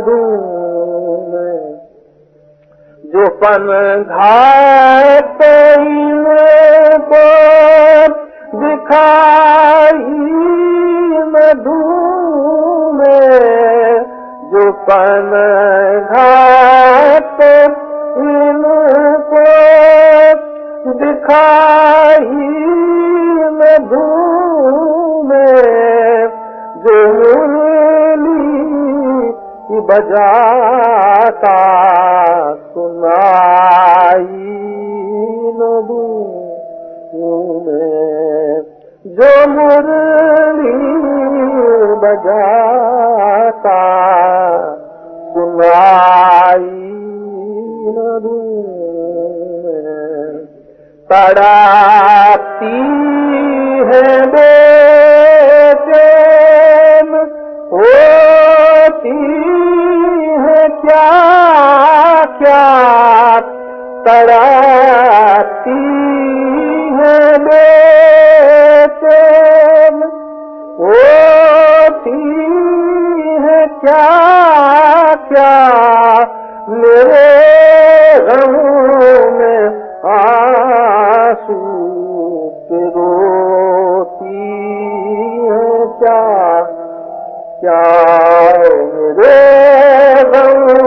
जो 3.04 3.28
पन 3.44 3.68
घाट 4.10 5.40
में 6.26 6.98
दिखाई 8.68 9.96
मधु 11.34 11.76
में 12.94 14.06
जो 14.52 14.72
पन 14.88 15.32
घाट 16.12 17.42
इनको 18.24 19.44
दिखाई 21.00 22.50
मधु 23.60 24.06
में 25.30 25.64
जो 26.86 26.98
मुरली 27.14 28.48
बजाता 29.90 31.58
सुनाई 32.74 34.28
नदू 35.60 36.37
जो 39.18 39.30
मुरली 39.50 40.72
बजाता 42.02 43.78
सुनाई 45.34 46.62
नदू 47.98 48.38
तड़ाती 51.10 52.82
है 53.90 54.06
बेचैन 54.36 54.72
होती 57.74 59.18
है 60.46 60.62
क्या 60.82 61.10
क्या 62.38 62.64
है 64.08 66.07
है 73.44 73.68
क्या 73.82 74.04
क्या 75.30 75.52
के 82.68 82.82
रोती 82.88 84.28
क्या 87.60 87.82
मेरे 88.82 89.34
गमों 90.24 90.87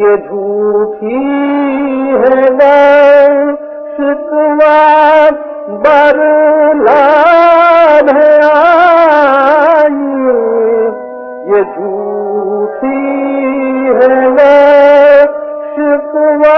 ये 0.01 0.17
झूठी 0.17 1.19
है 2.21 2.69
शिकवा 3.97 4.77
बरला 5.83 7.01
ये 11.51 11.63
झूठी 11.73 12.95
है 13.99 14.49
शिकवा 15.75 16.57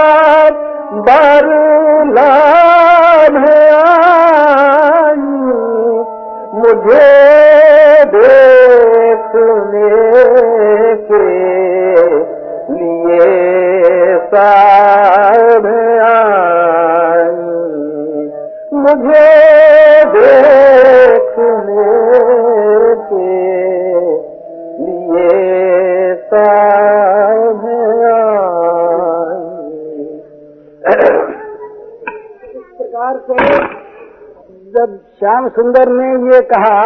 बरला 1.08 2.30
मुझे 6.54 7.08
देखने 8.14 9.90
के 11.10 11.51
मुझे 18.74 19.24
देखने 20.12 21.82
के 23.08 23.26
लिए 24.78 25.26
प्रकार 32.78 33.18
से 33.18 33.36
जब 34.72 34.98
श्याम 35.18 35.48
सुंदर 35.48 35.88
ने 35.88 36.08
ये 36.34 36.40
कहा 36.40 36.78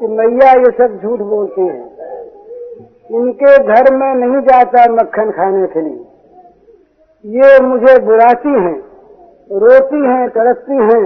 कि 0.00 0.06
मैया 0.06 0.50
ये 0.52 0.70
सब 0.70 0.98
झूठ 1.02 1.20
बोलती 1.20 1.66
हैं, 1.66 1.84
इनके 3.10 3.56
घर 3.58 3.94
में 3.94 4.14
नहीं 4.14 4.40
जाता 4.42 4.84
मक्खन 4.92 5.30
खाने 5.30 5.66
के 5.66 5.80
लिए। 5.80 6.15
ये 7.24 7.58
मुझे 7.60 7.98
बुराती 7.98 8.48
हैं, 8.48 8.76
रोती 9.54 10.00
हैं 10.02 10.28
तड़पती 10.30 10.76
हैं, 10.84 11.04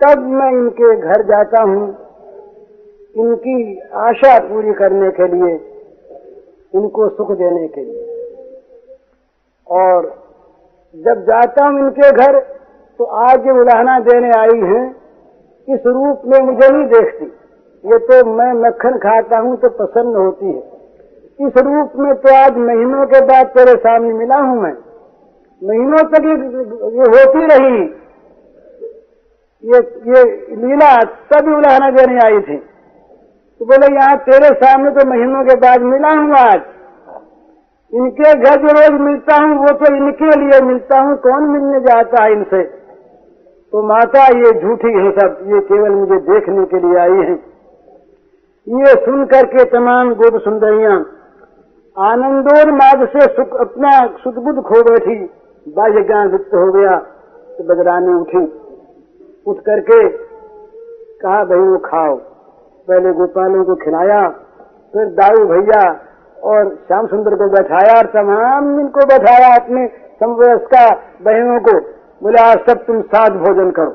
तब 0.00 0.26
मैं 0.30 0.50
इनके 0.50 0.96
घर 0.98 1.22
जाता 1.22 1.62
हूँ। 1.62 1.84
इनकी 3.16 3.56
आशा 4.00 4.38
पूरी 4.40 4.72
करने 4.74 5.10
के 5.10 5.26
लिए, 5.28 5.54
इनको 6.74 7.08
सुख 7.08 7.32
देने 7.32 7.66
के 7.68 7.84
लिए। 7.84 8.04
और 9.66 10.06
जब 10.94 11.24
जाता 11.24 11.66
हूँ 11.66 11.80
इनके 11.80 12.10
घर 12.12 12.38
तो 13.00 13.04
आज 13.22 13.46
ये 13.46 13.52
उलाहना 13.60 13.98
देने 14.00 14.30
आई 14.38 14.60
हैं, 14.62 14.84
इस 15.68 15.86
रूप 15.88 16.22
में 16.26 16.38
मुझे 16.40 16.68
नहीं 16.68 16.86
देखती। 16.88 17.24
ये 17.84 17.98
तो 18.00 18.24
मैं 18.28 18.52
मक्खन 18.60 18.98
खाता 18.98 19.38
हूँ 19.38 19.56
तो 19.56 19.68
प्रसन्न 19.70 20.14
होती 20.16 20.46
है। 20.46 21.46
इस 21.46 21.56
रूप 21.58 21.92
में 21.96 22.14
तो 22.16 22.34
आज 22.36 22.56
महीनों 22.60 23.06
के 23.06 23.20
बाद 23.26 23.46
तेरे 23.48 23.76
सामने 23.80 24.12
मिला 24.14 24.40
हूँ 24.40 24.60
मैं। 24.62 24.74
महीनों 25.62 26.02
तक 26.10 26.24
ये 26.92 27.06
होती 27.12 27.46
रही। 27.46 27.82
ये 29.64 29.78
ये 30.08 30.22
लीला 30.56 30.90
तभी 31.30 31.54
उलाहना 31.54 31.90
देने 31.90 32.18
आई 32.18 32.40
थी। 32.40 32.56
तो 32.56 33.66
बोले, 33.66 33.94
यहाँ 33.94 34.16
तेरे 34.18 34.48
सामने 34.56 34.90
तो 34.90 35.08
महीनों 35.08 35.42
के 35.44 35.54
बाद 35.56 35.82
मिला 35.82 36.10
हूँ 36.10 36.36
आज। 36.36 36.62
इनके 37.92 38.32
घर 38.34 38.56
जो 38.56 38.72
रोज 38.72 39.00
मिलता 39.00 39.36
हूँ, 39.36 39.56
वो 39.58 39.72
तो 39.78 39.94
इनके 39.94 40.30
लिए 40.40 40.60
मिलता 40.60 41.00
हूँ। 41.00 41.16
कौन 41.18 41.48
मिलने 41.50 41.80
जाता 41.80 42.22
है 42.24 42.32
इनसे? 42.32 42.62
तो 43.72 43.82
माता, 43.82 44.24
ये 44.38 44.50
झूठी 44.52 44.92
है 44.94 45.10
सब। 45.10 45.38
ये 45.46 45.60
केवल 45.60 45.90
मुझे 45.90 46.18
देखने 46.22 46.64
के 46.64 46.80
लिए 46.86 46.98
आई 46.98 47.18
है। 47.20 47.34
ये 48.66 48.94
सुन 49.04 49.24
करके 49.26 49.64
तमाम 49.70 50.12
गोप 50.14 50.40
सुंदरियाँ 50.40 50.96
आनंदोर 51.96 52.70
मार्ग 52.72 53.06
से 53.08 53.26
सुख, 53.34 53.54
अपना 53.60 53.90
सुदबुद 54.16 54.62
खो 54.62 54.82
बैठी। 54.82 55.16
बाह्य 55.66 56.02
ज्ञान 56.02 56.30
लुप्त 56.30 56.54
हो 56.54 56.70
गया 56.72 56.96
तो 57.48 57.64
बजरानी 57.64 58.12
उठी। 58.12 58.44
उठ 59.46 59.58
करके 59.60 60.08
कहा 60.08 61.42
भाई 61.44 61.58
वो 61.60 61.78
खाओ। 61.80 62.14
पहले 62.88 63.12
गोपालों 63.12 63.64
को 63.64 63.74
खिलाया, 63.76 64.28
फिर 64.94 65.06
दारू 65.14 65.44
भैया 65.46 65.82
और 66.44 66.68
श्याम 66.86 67.06
सुंदर 67.06 67.34
को 67.34 67.48
बैठाया 67.48 67.96
और 67.98 68.06
तमाम 68.06 68.80
इनको 68.80 69.06
बैठाया 69.06 69.54
अपने 69.56 69.86
समवयस्का 70.20 70.84
बहनों 71.22 71.60
को, 71.60 71.78
बोले, 72.22 72.38
आज 72.40 72.58
सब 72.68 72.84
तुम 72.86 73.00
साथ 73.08 73.38
भोजन 73.38 73.70
करो। 73.70 73.90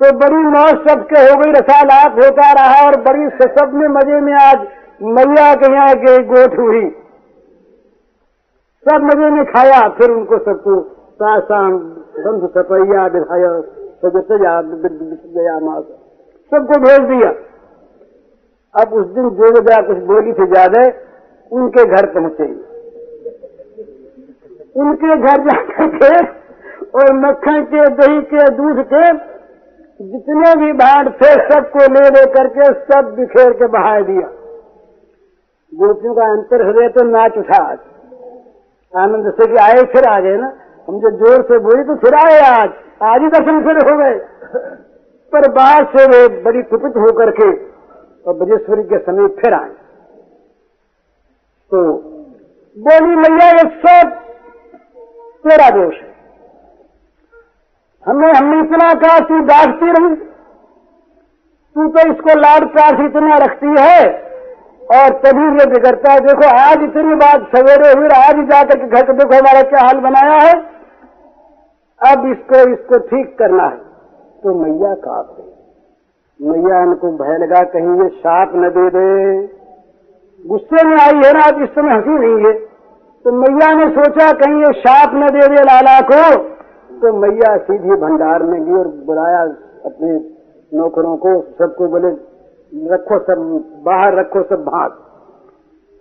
तो 0.00 0.12
बड़ी 0.18 0.42
मौज 0.46 0.86
सबके 0.86 1.20
हो 1.20 1.36
गई, 1.36 1.50
रसालाप 1.52 2.18
होता 2.18 2.52
रहा 2.52 2.84
और 2.86 3.00
बड़ी 3.02 3.28
से 3.30 3.48
सब 3.50 3.74
में 3.74 3.88
मज़े 3.90 4.20
में 4.20 4.32
आज 4.34 4.66
मैया 5.10 5.54
के 5.54 5.72
यहाँ 5.72 5.94
के 5.96 6.22
गोठ 6.24 6.58
हुई। 6.58 6.84
सब 8.86 9.04
मज़े 9.04 9.28
में 9.30 9.44
खाया, 9.44 9.78
फिर 9.88 10.10
उनको 10.10 10.38
सबको 10.38 10.74
सासाम 11.20 11.72
बंधु 12.18 12.48
सपैया 12.48 13.02
माँ 15.60 15.80
सबको 16.52 16.78
भेज 16.80 17.00
दिया। 17.08 17.30
अब 18.74 18.92
उस 18.92 19.06
दिन 19.06 19.28
जो 19.30 19.50
बजा 19.52 19.80
कुछ 19.82 19.98
बोली 20.04 20.32
थी 20.32 20.46
ज़्यादा, 20.46 20.82
उनके 21.50 21.84
घर 21.86 22.06
पहुँचे। 22.14 22.48
उनके 24.76 25.16
घर 25.16 25.42
जाकर 25.44 25.88
के 25.96 26.12
और 26.98 27.12
मक्खन 27.16 27.58
के, 27.64 27.82
दही 27.96 28.20
के, 28.22 28.42
दूध 28.56 28.82
के, 28.92 29.04
जितने 30.00 30.54
भी 30.54 30.72
भाड़ 30.74 31.08
थे, 31.10 31.32
सबको 31.48 31.82
ले 31.92 32.06
ले 32.10 32.24
करके 32.32 32.70
सब 32.84 33.14
बिखेर 33.16 33.52
के 33.52 33.66
बहा 33.72 33.94
दिया। 34.02 34.28
गोपियों 35.72 36.14
का 36.14 36.26
अंतर 36.32 36.66
हृदय 36.66 36.88
तो 36.88 37.04
नाच 37.04 37.38
उठा 37.38 37.62
आज। 37.64 37.78
आनंद 38.94 39.32
से 39.32 39.46
कि 39.46 39.56
आए, 39.56 39.82
फिर 39.84 40.04
आ 40.04 40.18
गए 40.20 40.36
ना। 40.36 40.52
हम 40.88 41.00
जो 41.00 41.10
ज़ोर 41.10 41.42
से 41.42 41.58
बोले 41.58 41.84
तो 41.84 41.94
फिर 41.96 42.14
आए 42.14 42.38
आज। 42.40 42.70
आज 43.02 43.22
ही 43.22 43.28
दर्शन 43.28 43.62
फिर 43.64 43.78
हो 43.90 43.96
गए। 43.98 44.18
पर 45.32 45.48
बाद 45.50 45.86
से 45.96 46.06
वे 46.06 46.28
बड़ी 46.42 46.62
कुपित 46.62 46.96
होकर 46.96 47.30
के 47.30 47.48
और 48.26 48.34
ब्रजेश्वरी 48.34 48.82
के 48.82 48.98
समय 48.98 49.28
फिर 49.28 49.54
आए। 49.54 49.68
तो 51.72 51.82
बोली, 52.76 53.14
मैया, 53.14 53.50
ये 53.50 53.64
सब 53.80 54.10
तेरा 55.44 55.68
दोष 55.70 55.94
है। 55.94 56.14
हमने 58.06 58.30
हमने 58.32 58.60
इतना 58.60 58.92
कहा, 58.94 59.18
तू 59.18 59.38
डांटती 59.38 59.90
रही। 59.90 60.14
तू 61.76 61.88
तो 61.88 62.00
इसको 62.12 62.38
लाड 62.40 62.72
प्यार 62.72 63.04
इतना 63.04 63.36
रखती 63.36 63.74
है। 63.78 64.25
और 64.94 65.08
तभी 65.08 65.44
ये 65.44 65.66
बिगड़ता 65.66 66.12
है। 66.12 66.20
देखो, 66.20 66.48
आज 66.58 66.82
इतनी 66.82 67.14
बात 67.14 67.40
सवेरे 67.56 67.88
हुई 67.92 68.08
आज 68.08 68.48
जाकर 68.50 68.78
के 68.78 68.86
घर 68.86 69.06
को 69.06 69.12
देखो 69.12 69.34
हमारा 69.34 69.62
क्या 69.62 69.80
हाल 69.80 70.00
बनाया 70.00 70.40
है। 70.40 70.54
अब 72.00 72.26
इसको 72.26 72.72
इसको 72.72 72.98
ठीक 72.98 73.38
करना 73.38 73.64
है। 73.64 73.76
तो 74.42 74.54
मैया 74.54 74.94
गई 74.94 75.52
मैया 76.40 76.82
इनको 76.82 77.10
भय 77.10 77.38
लगा 77.38 77.62
कहीं 77.62 78.02
ये 78.02 78.08
साप 78.08 78.52
न 78.54 78.68
दे 78.68 78.90
दे। 78.90 79.36
गुस्से 80.48 80.84
में 80.86 80.96
आई 81.00 81.14
है 81.14 81.32
ना, 81.32 81.56
अब 81.56 81.62
इस 81.62 81.68
समय 81.68 81.92
हँसी 81.92 82.10
नहीं 82.10 82.46
है। 82.46 82.52
तो 83.24 83.32
मैया 83.32 83.74
ने 83.74 83.88
सोचा 83.88 84.32
कहीं 84.32 84.60
ये 84.60 84.72
साप 84.72 85.10
न 85.14 85.26
दे 85.26 85.48
दे 85.48 85.62
लाला 85.62 86.00
को। 86.00 86.36
तो 86.96 87.12
मैया 87.12 87.56
सीधी 87.56 87.88
भंडार 87.88 88.42
में 88.42 88.64
गई 88.64 88.72
और 88.72 88.88
बुलाया 88.88 89.42
अपने 89.84 90.12
नौकरों 90.78 91.16
को। 91.16 91.40
सबको 91.42 91.88
बोले 91.88 92.25
रखो 92.72 93.18
सब, 93.18 93.42
बाहर 93.84 94.14
रखो 94.14 94.42
सब 94.42 94.64
भाग। 94.64 94.90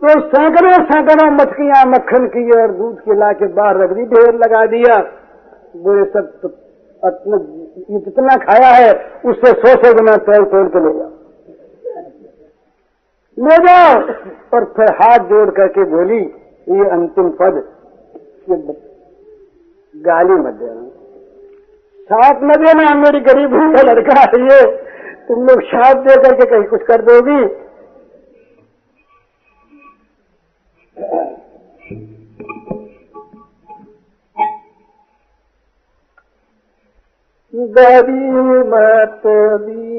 तो 0.02 0.20
सैकड़ों 0.22 0.72
सैकड़ों 0.86 1.32
मछलियाँ 1.32 1.86
मक्खन 1.86 2.28
की 2.28 2.62
और 2.62 2.72
दूध 2.72 3.00
की 3.00 3.16
ला 3.16 3.32
के 3.34 3.48
बाहर 3.48 3.78
रख 3.78 3.90
दी, 3.90 4.06
ढेर 4.06 4.34
लगा 4.34 4.66
दिया। 4.66 4.98
बोले, 5.78 6.06
सब 6.06 6.32
तो 6.42 6.48
अपने 7.04 7.38
जितना 8.00 8.36
खाया 8.36 8.70
है, 8.70 8.92
उससे 9.26 9.52
सौ 9.52 9.84
सौ 9.84 9.94
गुना 9.94 10.16
तोड़ 10.18 10.46
तोड़ 10.46 10.68
के 10.68 10.80
ले 10.80 10.94
जाओ। 11.00 11.10
ले 13.38 13.58
जाओ। 13.58 14.02
और 14.54 14.66
फिर 14.78 14.92
हाथ 14.92 15.20
जोड़ 15.20 15.50
करके 15.50 15.84
बोली, 15.84 16.20
ये 16.72 16.90
अंतिम 16.90 17.30
पद, 17.30 17.64
ये 18.50 18.56
गाली 19.96 20.34
मत 20.34 20.54
देना। 20.54 20.82
साथ 22.10 22.44
न 22.44 22.56
देना, 22.56 22.96
मेरी 22.96 23.20
गरीब 23.20 23.76
का 23.76 23.82
लड़का 23.82 24.20
है 24.20 24.42
ये 24.42 24.85
तुम 25.28 25.48
लोग 25.48 25.62
साथ 25.64 25.96
दे 25.96 26.16
करके 26.16 26.46
कहीं 26.46 26.64
कुछ 26.64 26.84
कर 26.84 27.02
दोगी? 27.02 27.44
गरी 37.54 38.30
मत 38.70 39.22
दीजो 39.62 39.95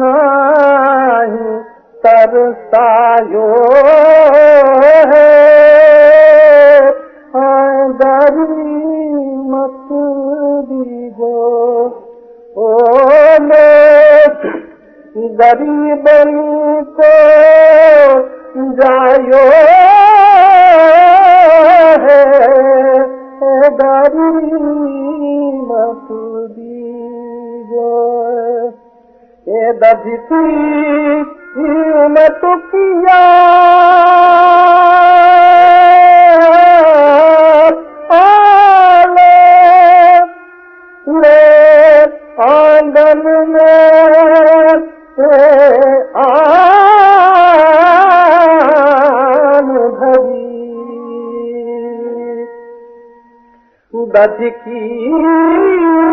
नाही 0.00 1.50
तरसायो 2.04 3.46
मत 25.70 26.08
दीजो 26.50 27.88
ए 29.46 29.72
दधती 29.72 30.42
मैं 32.08 32.28
तो 32.40 32.56
किया 32.72 33.49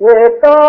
एकान 0.00 0.59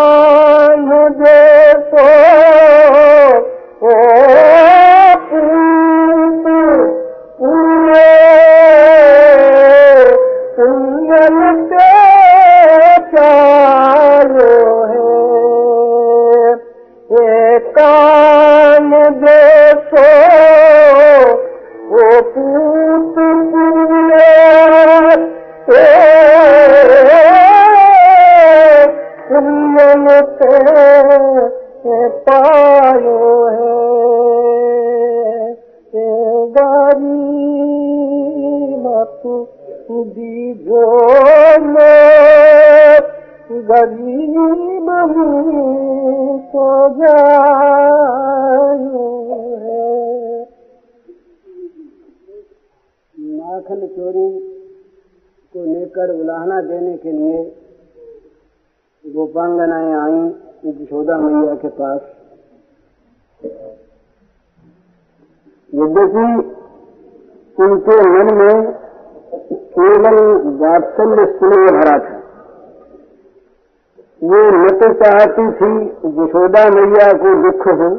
थी 75.63 75.71
यशोदा 76.15 76.63
मैया 76.69 77.11
को 77.17 77.33
दुख 77.43 77.67
हो, 77.69 77.89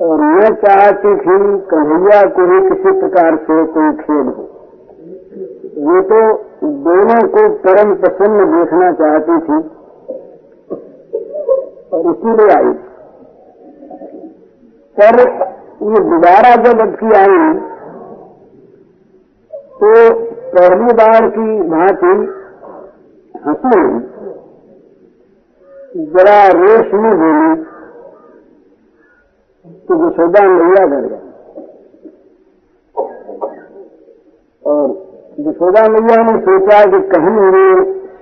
और 0.00 0.20
मैं 0.20 0.48
चाहती 0.62 1.14
थी 1.16 1.36
कन्हैया 1.70 2.22
को 2.30 2.46
भी 2.46 2.60
किसी 2.68 2.92
प्रकार 3.00 3.36
से 3.42 3.56
कोई 3.74 3.92
खेद 3.98 4.26
हो। 4.28 4.44
वो 5.84 6.00
तो 6.10 6.20
दोनों 6.84 7.20
को 7.28 7.42
परम 7.58 7.94
प्रसन्न 7.94 8.44
देखना 8.50 8.90
चाहती 8.92 9.38
थी, 9.38 9.58
और 11.92 12.10
इसीलिए 12.10 12.54
आई। 12.56 12.72
पर 14.96 15.20
ये 15.84 16.00
दोबारा 16.04 16.54
जब 16.62 16.80
अबकी 16.80 17.12
आई 17.16 17.52
तो 19.74 19.92
पहली 20.52 20.92
बार 20.94 21.28
की 21.28 21.46
भांति 21.70 22.12
हँसी 23.46 23.80
जरा 25.94 26.38
रेश 26.48 26.94
में 26.94 27.12
बोली 27.18 27.50
तो 29.88 29.98
यशोदा 29.98 30.42
मैया 30.48 30.86
डर 30.86 31.04
गए 31.04 31.20
और 34.64 34.88
यशोदा 35.40 35.86
मैया 35.88 36.18
ने 36.22 36.34
सोचा 36.40 36.80
कि 36.86 37.00
कहीं 37.08 37.36
मेरे 37.36 37.62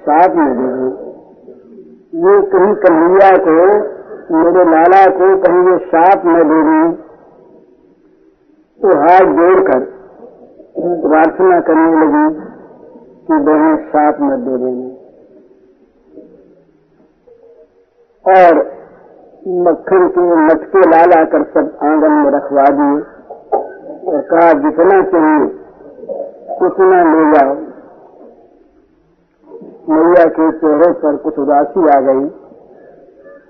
साथ 0.03 0.37
में 0.37 0.53
दे 0.59 0.69
ये 2.23 2.37
कहीं 2.51 2.75
कन्हैया 2.77 3.33
को, 3.41 3.59
मेरे 4.35 4.69
लाला 4.71 5.05
को 5.17 5.35
कहीं 5.41 5.67
ये 5.71 5.79
साथ 5.89 6.27
न 6.27 6.39
दे 6.45 6.63
दी 6.63 6.87
तो 8.81 8.99
हाथ 9.01 9.37
जोड़कर 9.37 9.93
प्रार्थना 11.05 11.61
करने 11.61 11.93
लगी 11.99 12.27
कि 13.27 13.45
बहन 13.45 13.77
साथ 13.89 14.21
न 14.23 14.45
दे 14.45 14.59
देना 14.59 14.92
और 18.27 18.59
मक्खन 19.49 20.09
के 20.09 20.21
मटके 20.21 20.91
ला 20.91 21.05
ला 21.05 21.25
कर 21.25 21.43
सब 21.43 21.79
आँगन 21.83 22.13
में 22.13 22.31
रखवा 22.31 22.65
दिए 22.65 23.01
और 24.13 24.21
कहा, 24.21 24.53
जितना 24.53 25.03
चाहिए, 25.03 25.45
उतना 26.67 27.03
ले 27.05 27.25
जाओ। 27.33 27.55
मैया 29.89 30.25
के 30.25 30.53
चेहरे 30.53 30.93
पर 30.93 31.17
कुछ 31.17 31.39
उदासी 31.39 31.89
आ 31.97 32.01
गई। 32.01 32.31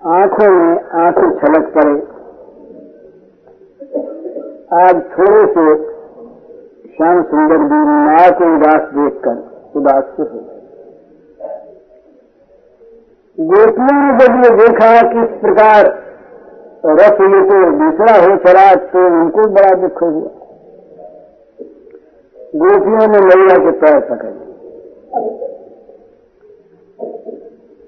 आँखों 0.07 0.51
में 0.51 0.81
आँसू 0.81 1.31
छलक 1.31 1.73
पड़े। 1.75 2.13
आज 4.83 4.95
थोड़े 4.95 5.47
से 5.47 5.93
श्याम 6.97 7.23
सुंदर 7.23 7.57
भी 7.57 7.85
माँ 7.85 8.31
को 8.31 8.57
उदास 8.57 8.91
देखकर 8.95 9.37
उदास 9.77 10.17
हो 10.19 10.25
गोपियों 13.39 13.93
ने 13.93 14.19
जब 14.19 14.35
ये 14.45 14.51
देखा 14.57 14.89
कि 15.03 15.21
इस 15.21 15.41
प्रकार 15.41 15.87
रस 16.87 17.21
ये 17.23 17.41
तो 17.43 17.71
दूसरा 17.71 18.15
हो 18.25 18.37
चला 18.37 18.75
तो 18.75 19.07
उनको 19.07 19.49
बड़ा 19.49 19.71
दुख 19.75 20.03
हुआ। 20.03 20.29
गोपियों 22.57 23.07
ने 23.09 23.21
मैया 23.21 23.57
के 23.59 23.71
पैर 23.71 23.99
पकड़। 24.01 24.33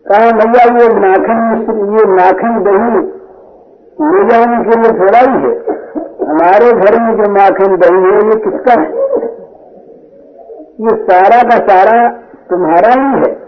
कहा, 0.07 0.31
मैया, 0.31 0.65
ये 0.79 0.89
नाखन 0.95 1.39
ये 1.99 2.07
नाखन 2.15 2.59
दही 2.65 3.07
ले 4.01 4.25
जाने 4.29 4.65
के 4.65 4.81
लिए 4.81 4.99
थोड़ा 5.01 5.19
ही 5.19 5.37
है। 5.45 5.55
हमारे 6.29 6.73
घर 6.73 7.01
में 7.03 7.15
जो 7.17 7.31
माखन 7.31 7.77
दही 7.77 8.03
है, 8.11 8.19
ये 8.29 8.41
किसका 8.41 8.81
है? 8.81 8.89
ये 10.81 10.97
सारा 11.05 11.43
का 11.43 11.65
सारा 11.67 12.09
तुम्हारा 12.51 12.89
ही 12.89 13.19
है। 13.19 13.44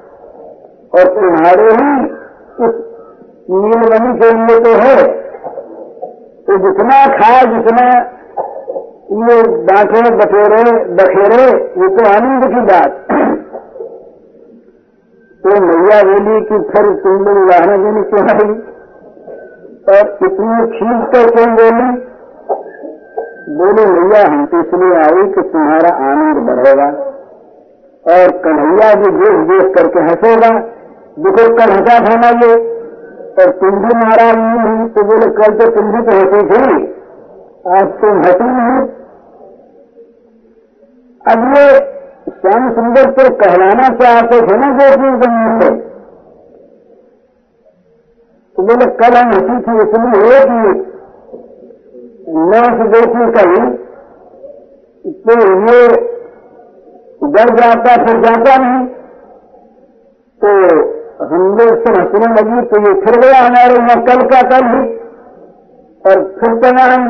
और 0.96 1.04
तुम्हारे 1.04 1.64
ही 1.64 2.04
उस 2.64 2.74
नीलमणि 3.50 4.18
के 4.18 4.32
लिए 4.32 4.60
तो 4.60 4.70
है। 4.70 5.06
तो 6.42 6.56
जितना 6.58 7.06
खाए 7.06 7.40
जितना 7.54 7.86
ये 9.12 9.42
बांटे, 9.48 10.10
बटेरे, 10.10 10.84
बखेरे 10.94 11.44
ये 11.80 11.88
तो 11.88 12.06
आनंद 12.14 12.44
की 12.44 12.60
बात। 12.60 13.06
तो 15.44 15.60
मैया 15.60 16.02
बोली 16.02 16.40
कि 16.44 16.58
फिर 16.70 16.94
तुम 16.94 17.24
लोग 17.24 17.38
उदाहरण 17.42 17.84
देने 17.84 18.02
क्यों 18.02 18.22
आई? 18.22 18.48
और 19.88 20.18
इतनी 20.22 20.66
खींच 20.78 21.02
कर 21.12 21.30
क्यों 21.30 21.54
बोली? 21.54 21.88
बोले, 23.56 23.86
मैया, 23.86 24.26
हम 24.26 24.46
तो 24.46 24.60
इसलिए 24.60 24.96
आई 24.96 25.28
कि 25.32 25.42
तुम्हारा 25.42 25.96
आनंद 26.10 26.36
बढ़ेगा 26.48 26.88
और 28.04 28.30
कन्हैया 28.38 28.94
भी 28.94 29.10
देख 29.10 29.36
देख 29.50 29.74
करके 29.74 30.00
हंसेगा। 30.00 30.75
देखो 31.16 31.44
कल 31.56 31.70
हंसा 31.70 31.94
था 32.06 32.14
ना 32.16 32.30
ये। 32.40 32.54
और 33.36 33.50
तुम 33.60 33.76
भी 33.80 33.90
नाराज़ 33.96 34.36
नहीं 34.36 34.60
हुई 34.66 34.88
तो 34.90 35.02
बोले 35.08 35.26
कल 35.36 35.54
तो 35.56 35.66
तुम 35.74 35.90
भी 35.92 36.00
तो 36.04 36.12
हँसी 36.16 36.40
थी। 36.50 36.62
आज 37.72 37.86
तुम 38.00 38.18
हटी 38.20 38.48
नहीं 38.48 38.80
अब 41.22 41.44
ये 41.52 41.66
श्याम 42.32 42.68
सुंदर 42.74 43.10
तो 43.12 43.28
कहलाना 43.36 43.88
चाहते 44.00 44.40
थे 44.46 44.56
ना 44.56 44.68
गोपी 44.78 45.10
के 45.20 45.30
से 45.60 45.70
तो 48.56 48.62
बोले 48.62 48.86
कल 49.00 49.16
हम 49.16 49.32
हटी 49.32 49.56
थी, 49.64 49.72
इसलिए 49.84 50.38
कि 50.44 50.58
न 52.28 52.60
उस 52.66 52.78
गोपी 52.92 53.24
कही 53.32 53.64
तो 55.24 55.34
ये 55.40 55.80
डर 57.32 57.54
जाता 57.56 57.96
फिर 58.04 58.20
जाता 58.22 58.56
नहीं। 58.56 58.86
तो 60.40 60.50
सब 61.16 61.94
हंसने 61.96 62.26
लगी 62.30 62.62
तो 62.70 62.80
ये 62.80 62.92
फिर 63.02 63.14
गया 63.20 63.38
हमारे 63.38 63.76
यहाँ 63.76 63.94
कल 64.04 64.22
का 64.32 64.40
कल 64.48 64.66
ही। 64.66 64.80
और 66.04 66.22
फिर 66.40 66.56
तमाम 66.62 67.06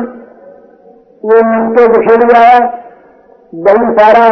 ये 1.23 1.41
मिलके 1.47 1.87
बिखेर 1.87 2.23
गया 2.27 2.53
बहुत 3.53 3.99
सारा 3.99 4.23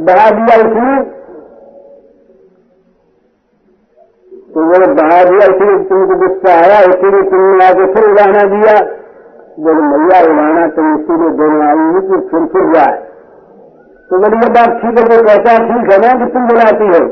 बढ़ा 0.00 0.28
दिया 0.30 0.58
उसने। 0.64 0.96
तो 4.50 4.64
वो 4.64 4.92
बढ़ा 4.94 5.22
दिया 5.24 5.46
इसलिए 5.46 5.78
तुमको 5.88 6.18
गुस्सा 6.18 6.52
आया, 6.56 6.78
इसीलिए 6.82 7.22
तुमने 7.30 7.64
आगे 7.66 7.86
फिर 7.94 8.10
उड़ाना 8.10 8.44
दिया। 8.52 8.78
बोले, 9.58 9.82
मैया, 9.88 10.20
उड़ाना 10.30 10.66
तो 10.76 10.84
इसीलिए 10.94 11.30
दोनों 11.40 11.66
आई 11.66 12.00
कि 12.06 12.20
फिर 12.30 12.46
फिर 12.52 12.72
जाए। 12.74 12.96
तो 14.10 14.18
बोली, 14.18 14.36
ये 14.36 14.52
बात 14.52 14.80
ठीक 14.80 14.98
है 14.98 15.04
तो 15.08 15.22
कहता 15.24 15.58
ठीक 15.66 15.92
है 15.92 15.98
ना 15.98 16.14
कि 16.14 16.32
तुम 16.32 16.46
बुलाती 16.48 16.86
हो? 16.86 17.04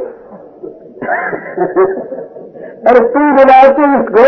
अरे 2.87 3.01
तुम 3.09 3.33
बुलाते 3.37 3.83
इसको, 3.99 4.27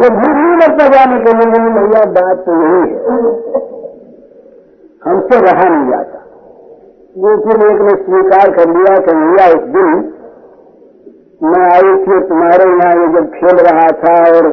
वो 0.00 0.08
भूल 0.10 0.32
नहीं 0.32 0.56
लगता 0.56 0.86
जाने 0.88 1.18
के 1.20 1.32
लिए 1.32 1.46
नहीं 1.46 1.70
भैया 1.74 2.04
बात 2.10 2.36
तो 2.46 2.52
यही 2.62 2.90
है। 2.90 2.98
हमसे 5.04 5.40
रहा 5.40 5.68
नहीं 5.68 5.90
जाता। 5.90 6.18
लेकिन 7.16 7.62
एक 7.70 7.80
ने 7.80 7.94
स्वीकार 8.04 8.50
कर 8.50 8.68
लिया 8.68 8.94
कि 8.98 9.14
भैया 9.14 9.46
उस 9.48 9.64
दिन 9.74 9.88
मैं 11.42 11.64
आई 11.70 11.94
थी 12.04 12.20
तुम्हारे 12.28 12.64
यहाँ 12.64 12.92
ये 12.92 13.08
जब 13.12 13.30
खेल 13.30 13.56
रहा 13.66 13.88
था 14.02 14.14
और 14.36 14.46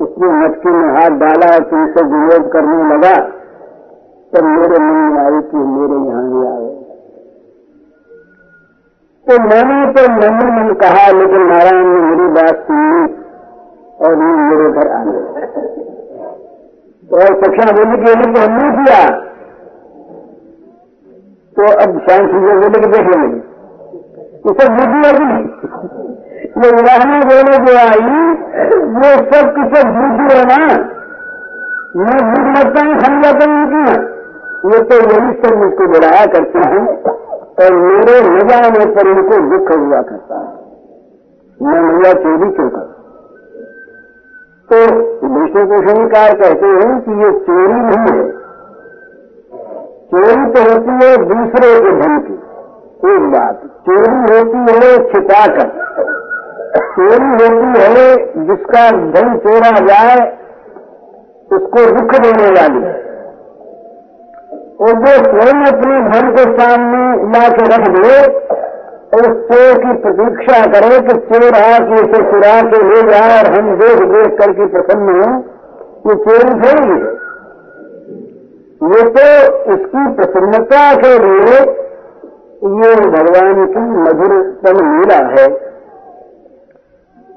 उसने 0.00 0.28
मटकी 0.28 0.68
में 0.68 0.88
हाथ 0.94 1.10
डाला 1.10 1.54
और 1.54 1.62
तुमसे 1.64 2.04
विरोध 2.04 2.52
करने 2.52 2.94
लगा, 2.94 3.14
तब 4.32 4.44
मेरे 4.44 4.78
मन 4.78 4.98
में 5.06 5.20
आई 5.24 5.40
कि 5.42 5.56
मेरे 5.56 5.98
यहाँ 6.06 6.24
भी 6.30 6.40
आए। 6.46 6.75
तो 9.26 9.36
मैंने 9.42 9.76
तो 9.92 10.02
मन 10.10 10.36
मन 10.56 10.68
कहा, 10.74 11.06
लेकिन 11.10 11.40
नारायण 11.46 11.86
ने 11.86 12.00
मेरी 12.00 12.26
बात 12.34 12.60
सुनी 12.66 13.00
और 14.00 14.12
ये 14.18 14.28
मेरे 14.40 14.68
घर 14.72 14.90
आ 14.90 15.00
गए। 15.04 15.22
तो 17.08 17.16
और 17.16 17.34
सखिया 17.40 17.72
बोली 17.72 17.96
कि 17.96 18.12
तो 18.32 18.42
हमने 18.42 18.68
किया। 18.76 19.00
तो 21.56 21.72
अब 21.84 21.98
सुंदर 22.06 22.60
बोले 22.62 22.80
कि 22.80 22.92
देख 22.94 23.10
लेंगे। 23.10 23.40
ये 24.46 24.54
सब 24.60 24.78
बुद्धि 24.78 25.02
है 25.06 25.12
कि 25.12 25.24
नहीं। 25.24 25.46
ये 26.62 26.70
उदाहरण 26.78 27.24
बोले 27.24 27.58
जो 27.66 27.76
आई, 27.78 28.16
वो 28.96 29.12
सब 29.30 29.52
की 29.56 29.68
बुद्धि 29.98 30.26
है 30.36 30.42
ना। 30.52 30.60
मैं 31.96 32.16
बुद्ध 32.30 32.48
लगता 32.58 32.86
हूँ 32.86 32.94
हम 33.04 33.22
जाता 33.22 33.50
हूँ 33.50 33.66
कि 33.66 33.82
ये 34.72 34.78
तो 34.84 34.96
यही 35.10 35.30
सब 35.42 35.58
मुझको 35.58 35.86
बुलाया 35.86 36.26
करते 36.26 36.58
हैं। 36.58 36.82
और 37.62 37.74
मेरे 37.74 38.14
न 38.28 38.48
जाने 38.48 38.86
पर 38.86 39.08
उनको 39.08 39.36
दुख 39.50 39.70
हुआ 39.76 40.00
करता 40.02 40.38
है। 40.38 40.54
मैं 41.62 41.80
मैया 41.80 42.12
चोरी 42.12 42.50
क्यों 42.50 42.68
कर 42.68 42.94
तो 44.68 44.78
विष्णु 45.28 45.64
भूषणकार 45.66 46.32
कहते 46.34 46.66
हैं 46.66 47.00
कि 47.00 47.12
ये 47.24 47.30
चोरी 47.40 47.78
नहीं 47.80 48.16
है। 48.16 48.26
चोरी 50.10 50.46
तो 50.52 50.62
होती 50.62 50.96
है 51.02 51.10
दूसरे 51.24 51.70
के 51.80 51.92
धन 52.00 52.18
की। 52.18 52.34
एक 53.12 53.30
बात, 53.30 53.60
चोरी 53.88 54.18
होती 54.30 54.58
है 54.72 54.90
छिपाकर। 55.08 55.68
चोरी 56.90 57.30
होती 57.32 57.80
है 57.80 58.06
जिसका 58.46 58.90
धन 58.90 59.36
चोरा 59.38 59.70
जाए, 59.86 60.26
उसको 61.52 61.86
दुख 61.92 62.14
देने 62.20 62.50
वाली 62.50 63.05
और 64.80 64.92
जो 64.92 65.06
स्वयं 65.06 65.64
अपने 65.64 66.00
घर 66.00 66.30
के 66.32 66.42
सामने 66.58 67.22
ला 67.22 67.48
के 67.48 67.62
रख 67.62 67.88
दे, 67.88 68.38
उस 69.16 69.26
चोर 69.26 69.78
की 69.78 69.92
प्रतीक्षा 69.92 70.64
करे 70.66 70.98
कि 71.00 71.14
चोर 71.14 71.54
आके 71.54 71.94
इसे 71.94 72.30
चुरा 72.30 72.62
के 72.62 72.82
ले 72.88 73.02
जाए 73.02 73.38
और 73.38 73.52
हम 73.52 73.76
देख 73.76 73.98
देख 73.98 74.38
करके 74.38 74.66
प्रसन्न 74.66 75.20
हो। 75.20 75.44
ये 76.06 76.14
चोरी 76.14 76.54
थोड़ी 76.54 76.90
है। 76.90 77.26
ये 78.82 79.02
तो 79.02 79.54
उसकी 79.72 80.14
प्रसन्नता 80.14 80.94
के 80.94 81.18
लिए 81.18 81.58
ये 82.66 82.94
भगवान 82.94 83.66
की 83.66 83.80
मधुरतम 83.80 84.84
लीला 84.90 85.26
है। 85.26 85.48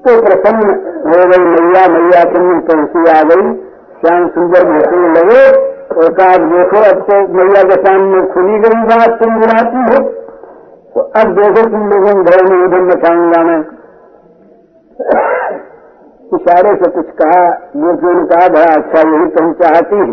तो 0.04 0.22
प्रसन्न 0.22 0.70
हो 1.06 1.28
गई 1.28 1.44
मैया 1.44 1.88
मैया 1.88 2.24
तुम 2.24 2.60
तुलसी 2.60 3.10
आ 3.10 3.22
गई। 3.22 3.54
श्याम 4.00 4.28
सुंदर 4.28 4.64
घटने 4.64 5.08
लगे। 5.08 5.69
कहा 5.90 6.36
देखो 6.46 6.80
अब 6.88 7.00
तो 7.06 7.16
मैया 7.34 7.62
के 7.62 7.76
सामने 7.84 8.20
खुली 8.32 8.58
गई 8.58 8.82
बात 8.88 9.18
तुम 9.20 9.38
बुलाती 9.40 9.80
हो। 9.86 9.98
तो 10.94 11.00
अब 11.20 11.32
देखो 11.34 11.62
तुम 11.70 11.82
लोगों 11.90 12.12
ने 12.14 12.22
घर 12.24 12.42
में 12.44 12.58
उधर 12.66 12.82
मचाऊँगा 12.82 13.42
मैं 13.42 13.60
इशारे 16.32 16.74
से 16.74 16.90
कुछ 16.90 17.10
कहा, 17.20 17.42
मूर्तियों 17.76 18.14
ने 18.14 18.24
कहा 18.26 18.48
बड़ा 18.48 18.72
अच्छा 18.74 19.00
यही 19.10 19.26
तुम 19.30 19.52
चाहती 19.52 19.96
है। 19.96 20.08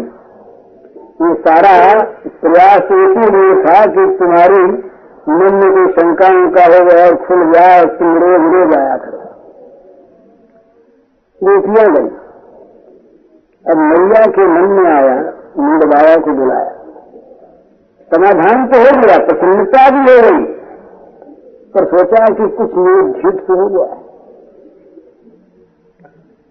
ये 1.21 1.33
सारा 1.45 1.73
प्रयास 2.41 2.91
इसीलिए 2.97 3.53
था 3.63 3.79
कि 3.87 4.05
तुम्हारी 4.17 4.63
मन 5.29 5.53
में 5.53 5.71
कोई 5.71 5.87
शंका 5.93 6.27
उनका 6.35 6.65
हो 6.65 6.83
गया 6.85 7.05
और 7.05 7.15
खुल 7.23 7.51
जाए 7.53 7.85
तुम 7.97 8.17
रोज 8.17 8.51
रोज 8.53 8.75
आया 8.77 8.97
करो। 8.97 9.23
बेटियाँ 11.41 11.87
गई 11.95 12.09
अब 13.65 13.77
मैया 13.77 14.25
के 14.31 14.47
मन 14.47 14.69
में 14.71 14.87
आया 14.91 15.17
नंद 15.57 15.83
बाबा 15.85 16.15
को 16.15 16.33
बुलाया। 16.33 16.73
समाधान 18.11 18.65
तो 18.67 18.79
हो 18.79 18.91
गया, 18.97 19.17
प्रसन्नता 19.25 19.89
भी 19.89 20.01
हो 20.01 20.17
गई, 20.21 20.43
पर 21.73 21.85
सोचा 21.87 22.25
कि 22.33 22.47
कुछ 22.57 22.75
झूठ 23.15 23.41
से 23.47 23.53
हो 23.53 23.67
गया। 23.67 23.95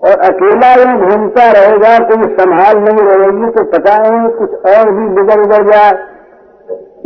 और 0.00 0.20
अकेला 0.24 0.70
ही 0.72 0.90
घूमता 0.98 1.44
रहेगा, 1.52 1.92
कोई 2.08 2.26
संभाल 2.34 2.78
नहीं 2.78 3.06
रहेगी 3.06 3.48
तो 3.50 3.64
पता 3.70 3.96
नहीं 3.98 4.28
कुछ 4.38 4.66
और 4.72 4.90
भी 4.90 5.08
बिगड़ 5.14 5.40
उगड़ 5.40 5.62
जाए 5.70 5.94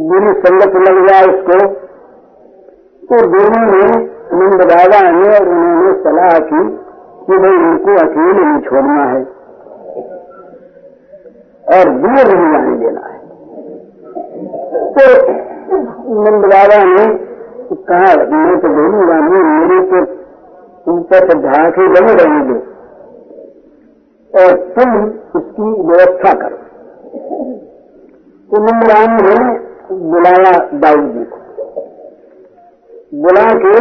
बुरी 0.03 0.33
संगत 0.41 0.77
लग 0.81 1.07
जाए 1.09 1.25
उसको। 1.27 1.59
तो 3.03 3.21
दोनों 3.29 3.65
ने 3.67 3.85
नंद 4.35 4.65
बाबा 4.65 5.01
ने 5.11 5.29
और 5.37 5.49
उन्होंने 5.49 5.93
सलाह 6.03 6.35
की 6.49 6.63
कि 7.21 7.39
भाई 7.39 7.57
उनको 7.65 7.97
अकेले 8.01 8.45
ही 8.45 8.61
छोड़ना 8.61 9.05
है। 9.05 9.23
और 11.71 11.91
दूर 11.97 12.29
नहीं 12.29 12.47
जाने 12.53 12.77
देना 12.79 13.03
है। 13.07 13.19
तो 14.91 15.05
नंद 16.21 16.45
ने 16.45 17.05
कहा, 17.83 18.15
मैं 18.31 18.57
तो 18.61 18.69
बोलूँगा 18.69 19.19
नहीं 19.19 19.43
मेरे 19.43 19.81
तो 19.91 19.99
ऊपर 20.93 21.29
से 21.29 21.35
ढाके 21.41 21.87
बने 21.89 22.15
रहेंगे 22.15 22.59
और 24.33 24.57
तुम 24.75 24.95
उसकी 25.41 25.69
व्यवस्था 25.83 26.33
करो। 26.33 26.59
तो 28.51 28.63
नंदराम 28.63 29.13
ने 29.21 29.37
बुलाया 30.11 30.53
दाऊ 30.75 31.07
जी 31.09 31.25
को। 31.25 31.39
बुला 33.23 33.45
के 33.63 33.75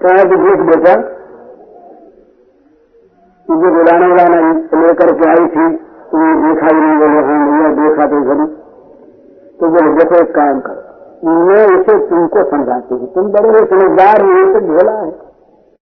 कहा 0.00 0.24
कि 0.24 0.36
देख 0.36 0.62
बेटा, 0.66 0.94
तुझे 3.48 3.70
बुलाने 3.70 4.08
वाला 4.12 4.40
लेकर 4.80 5.12
के 5.12 5.28
आई 5.30 5.46
थी 5.46 5.66
तुम्हें 6.10 6.34
देखा 6.42 6.66
ही, 6.66 6.80
नहीं 6.80 6.96
बोले 6.98 7.20
हाँ 7.26 7.38
भैया 7.46 7.68
देखा 7.78 8.06
तो 8.06 8.20
घड़ी 8.24 8.46
तो 9.60 9.68
बोले 9.68 9.92
देखो 9.94 10.14
एक 10.16 10.34
काम 10.34 10.60
करो 10.60 10.82
मैं 11.46 11.62
इसे 11.74 11.94
तुमको 12.08 12.42
समझाती 12.50 12.94
हूँ। 12.94 13.06
तुम 13.14 13.28
बड़े 13.32 13.60
समझदार 13.66 14.22
नहीं 14.22 14.44
तो 14.54 14.60
झोला 14.60 14.92
है। 14.92 15.25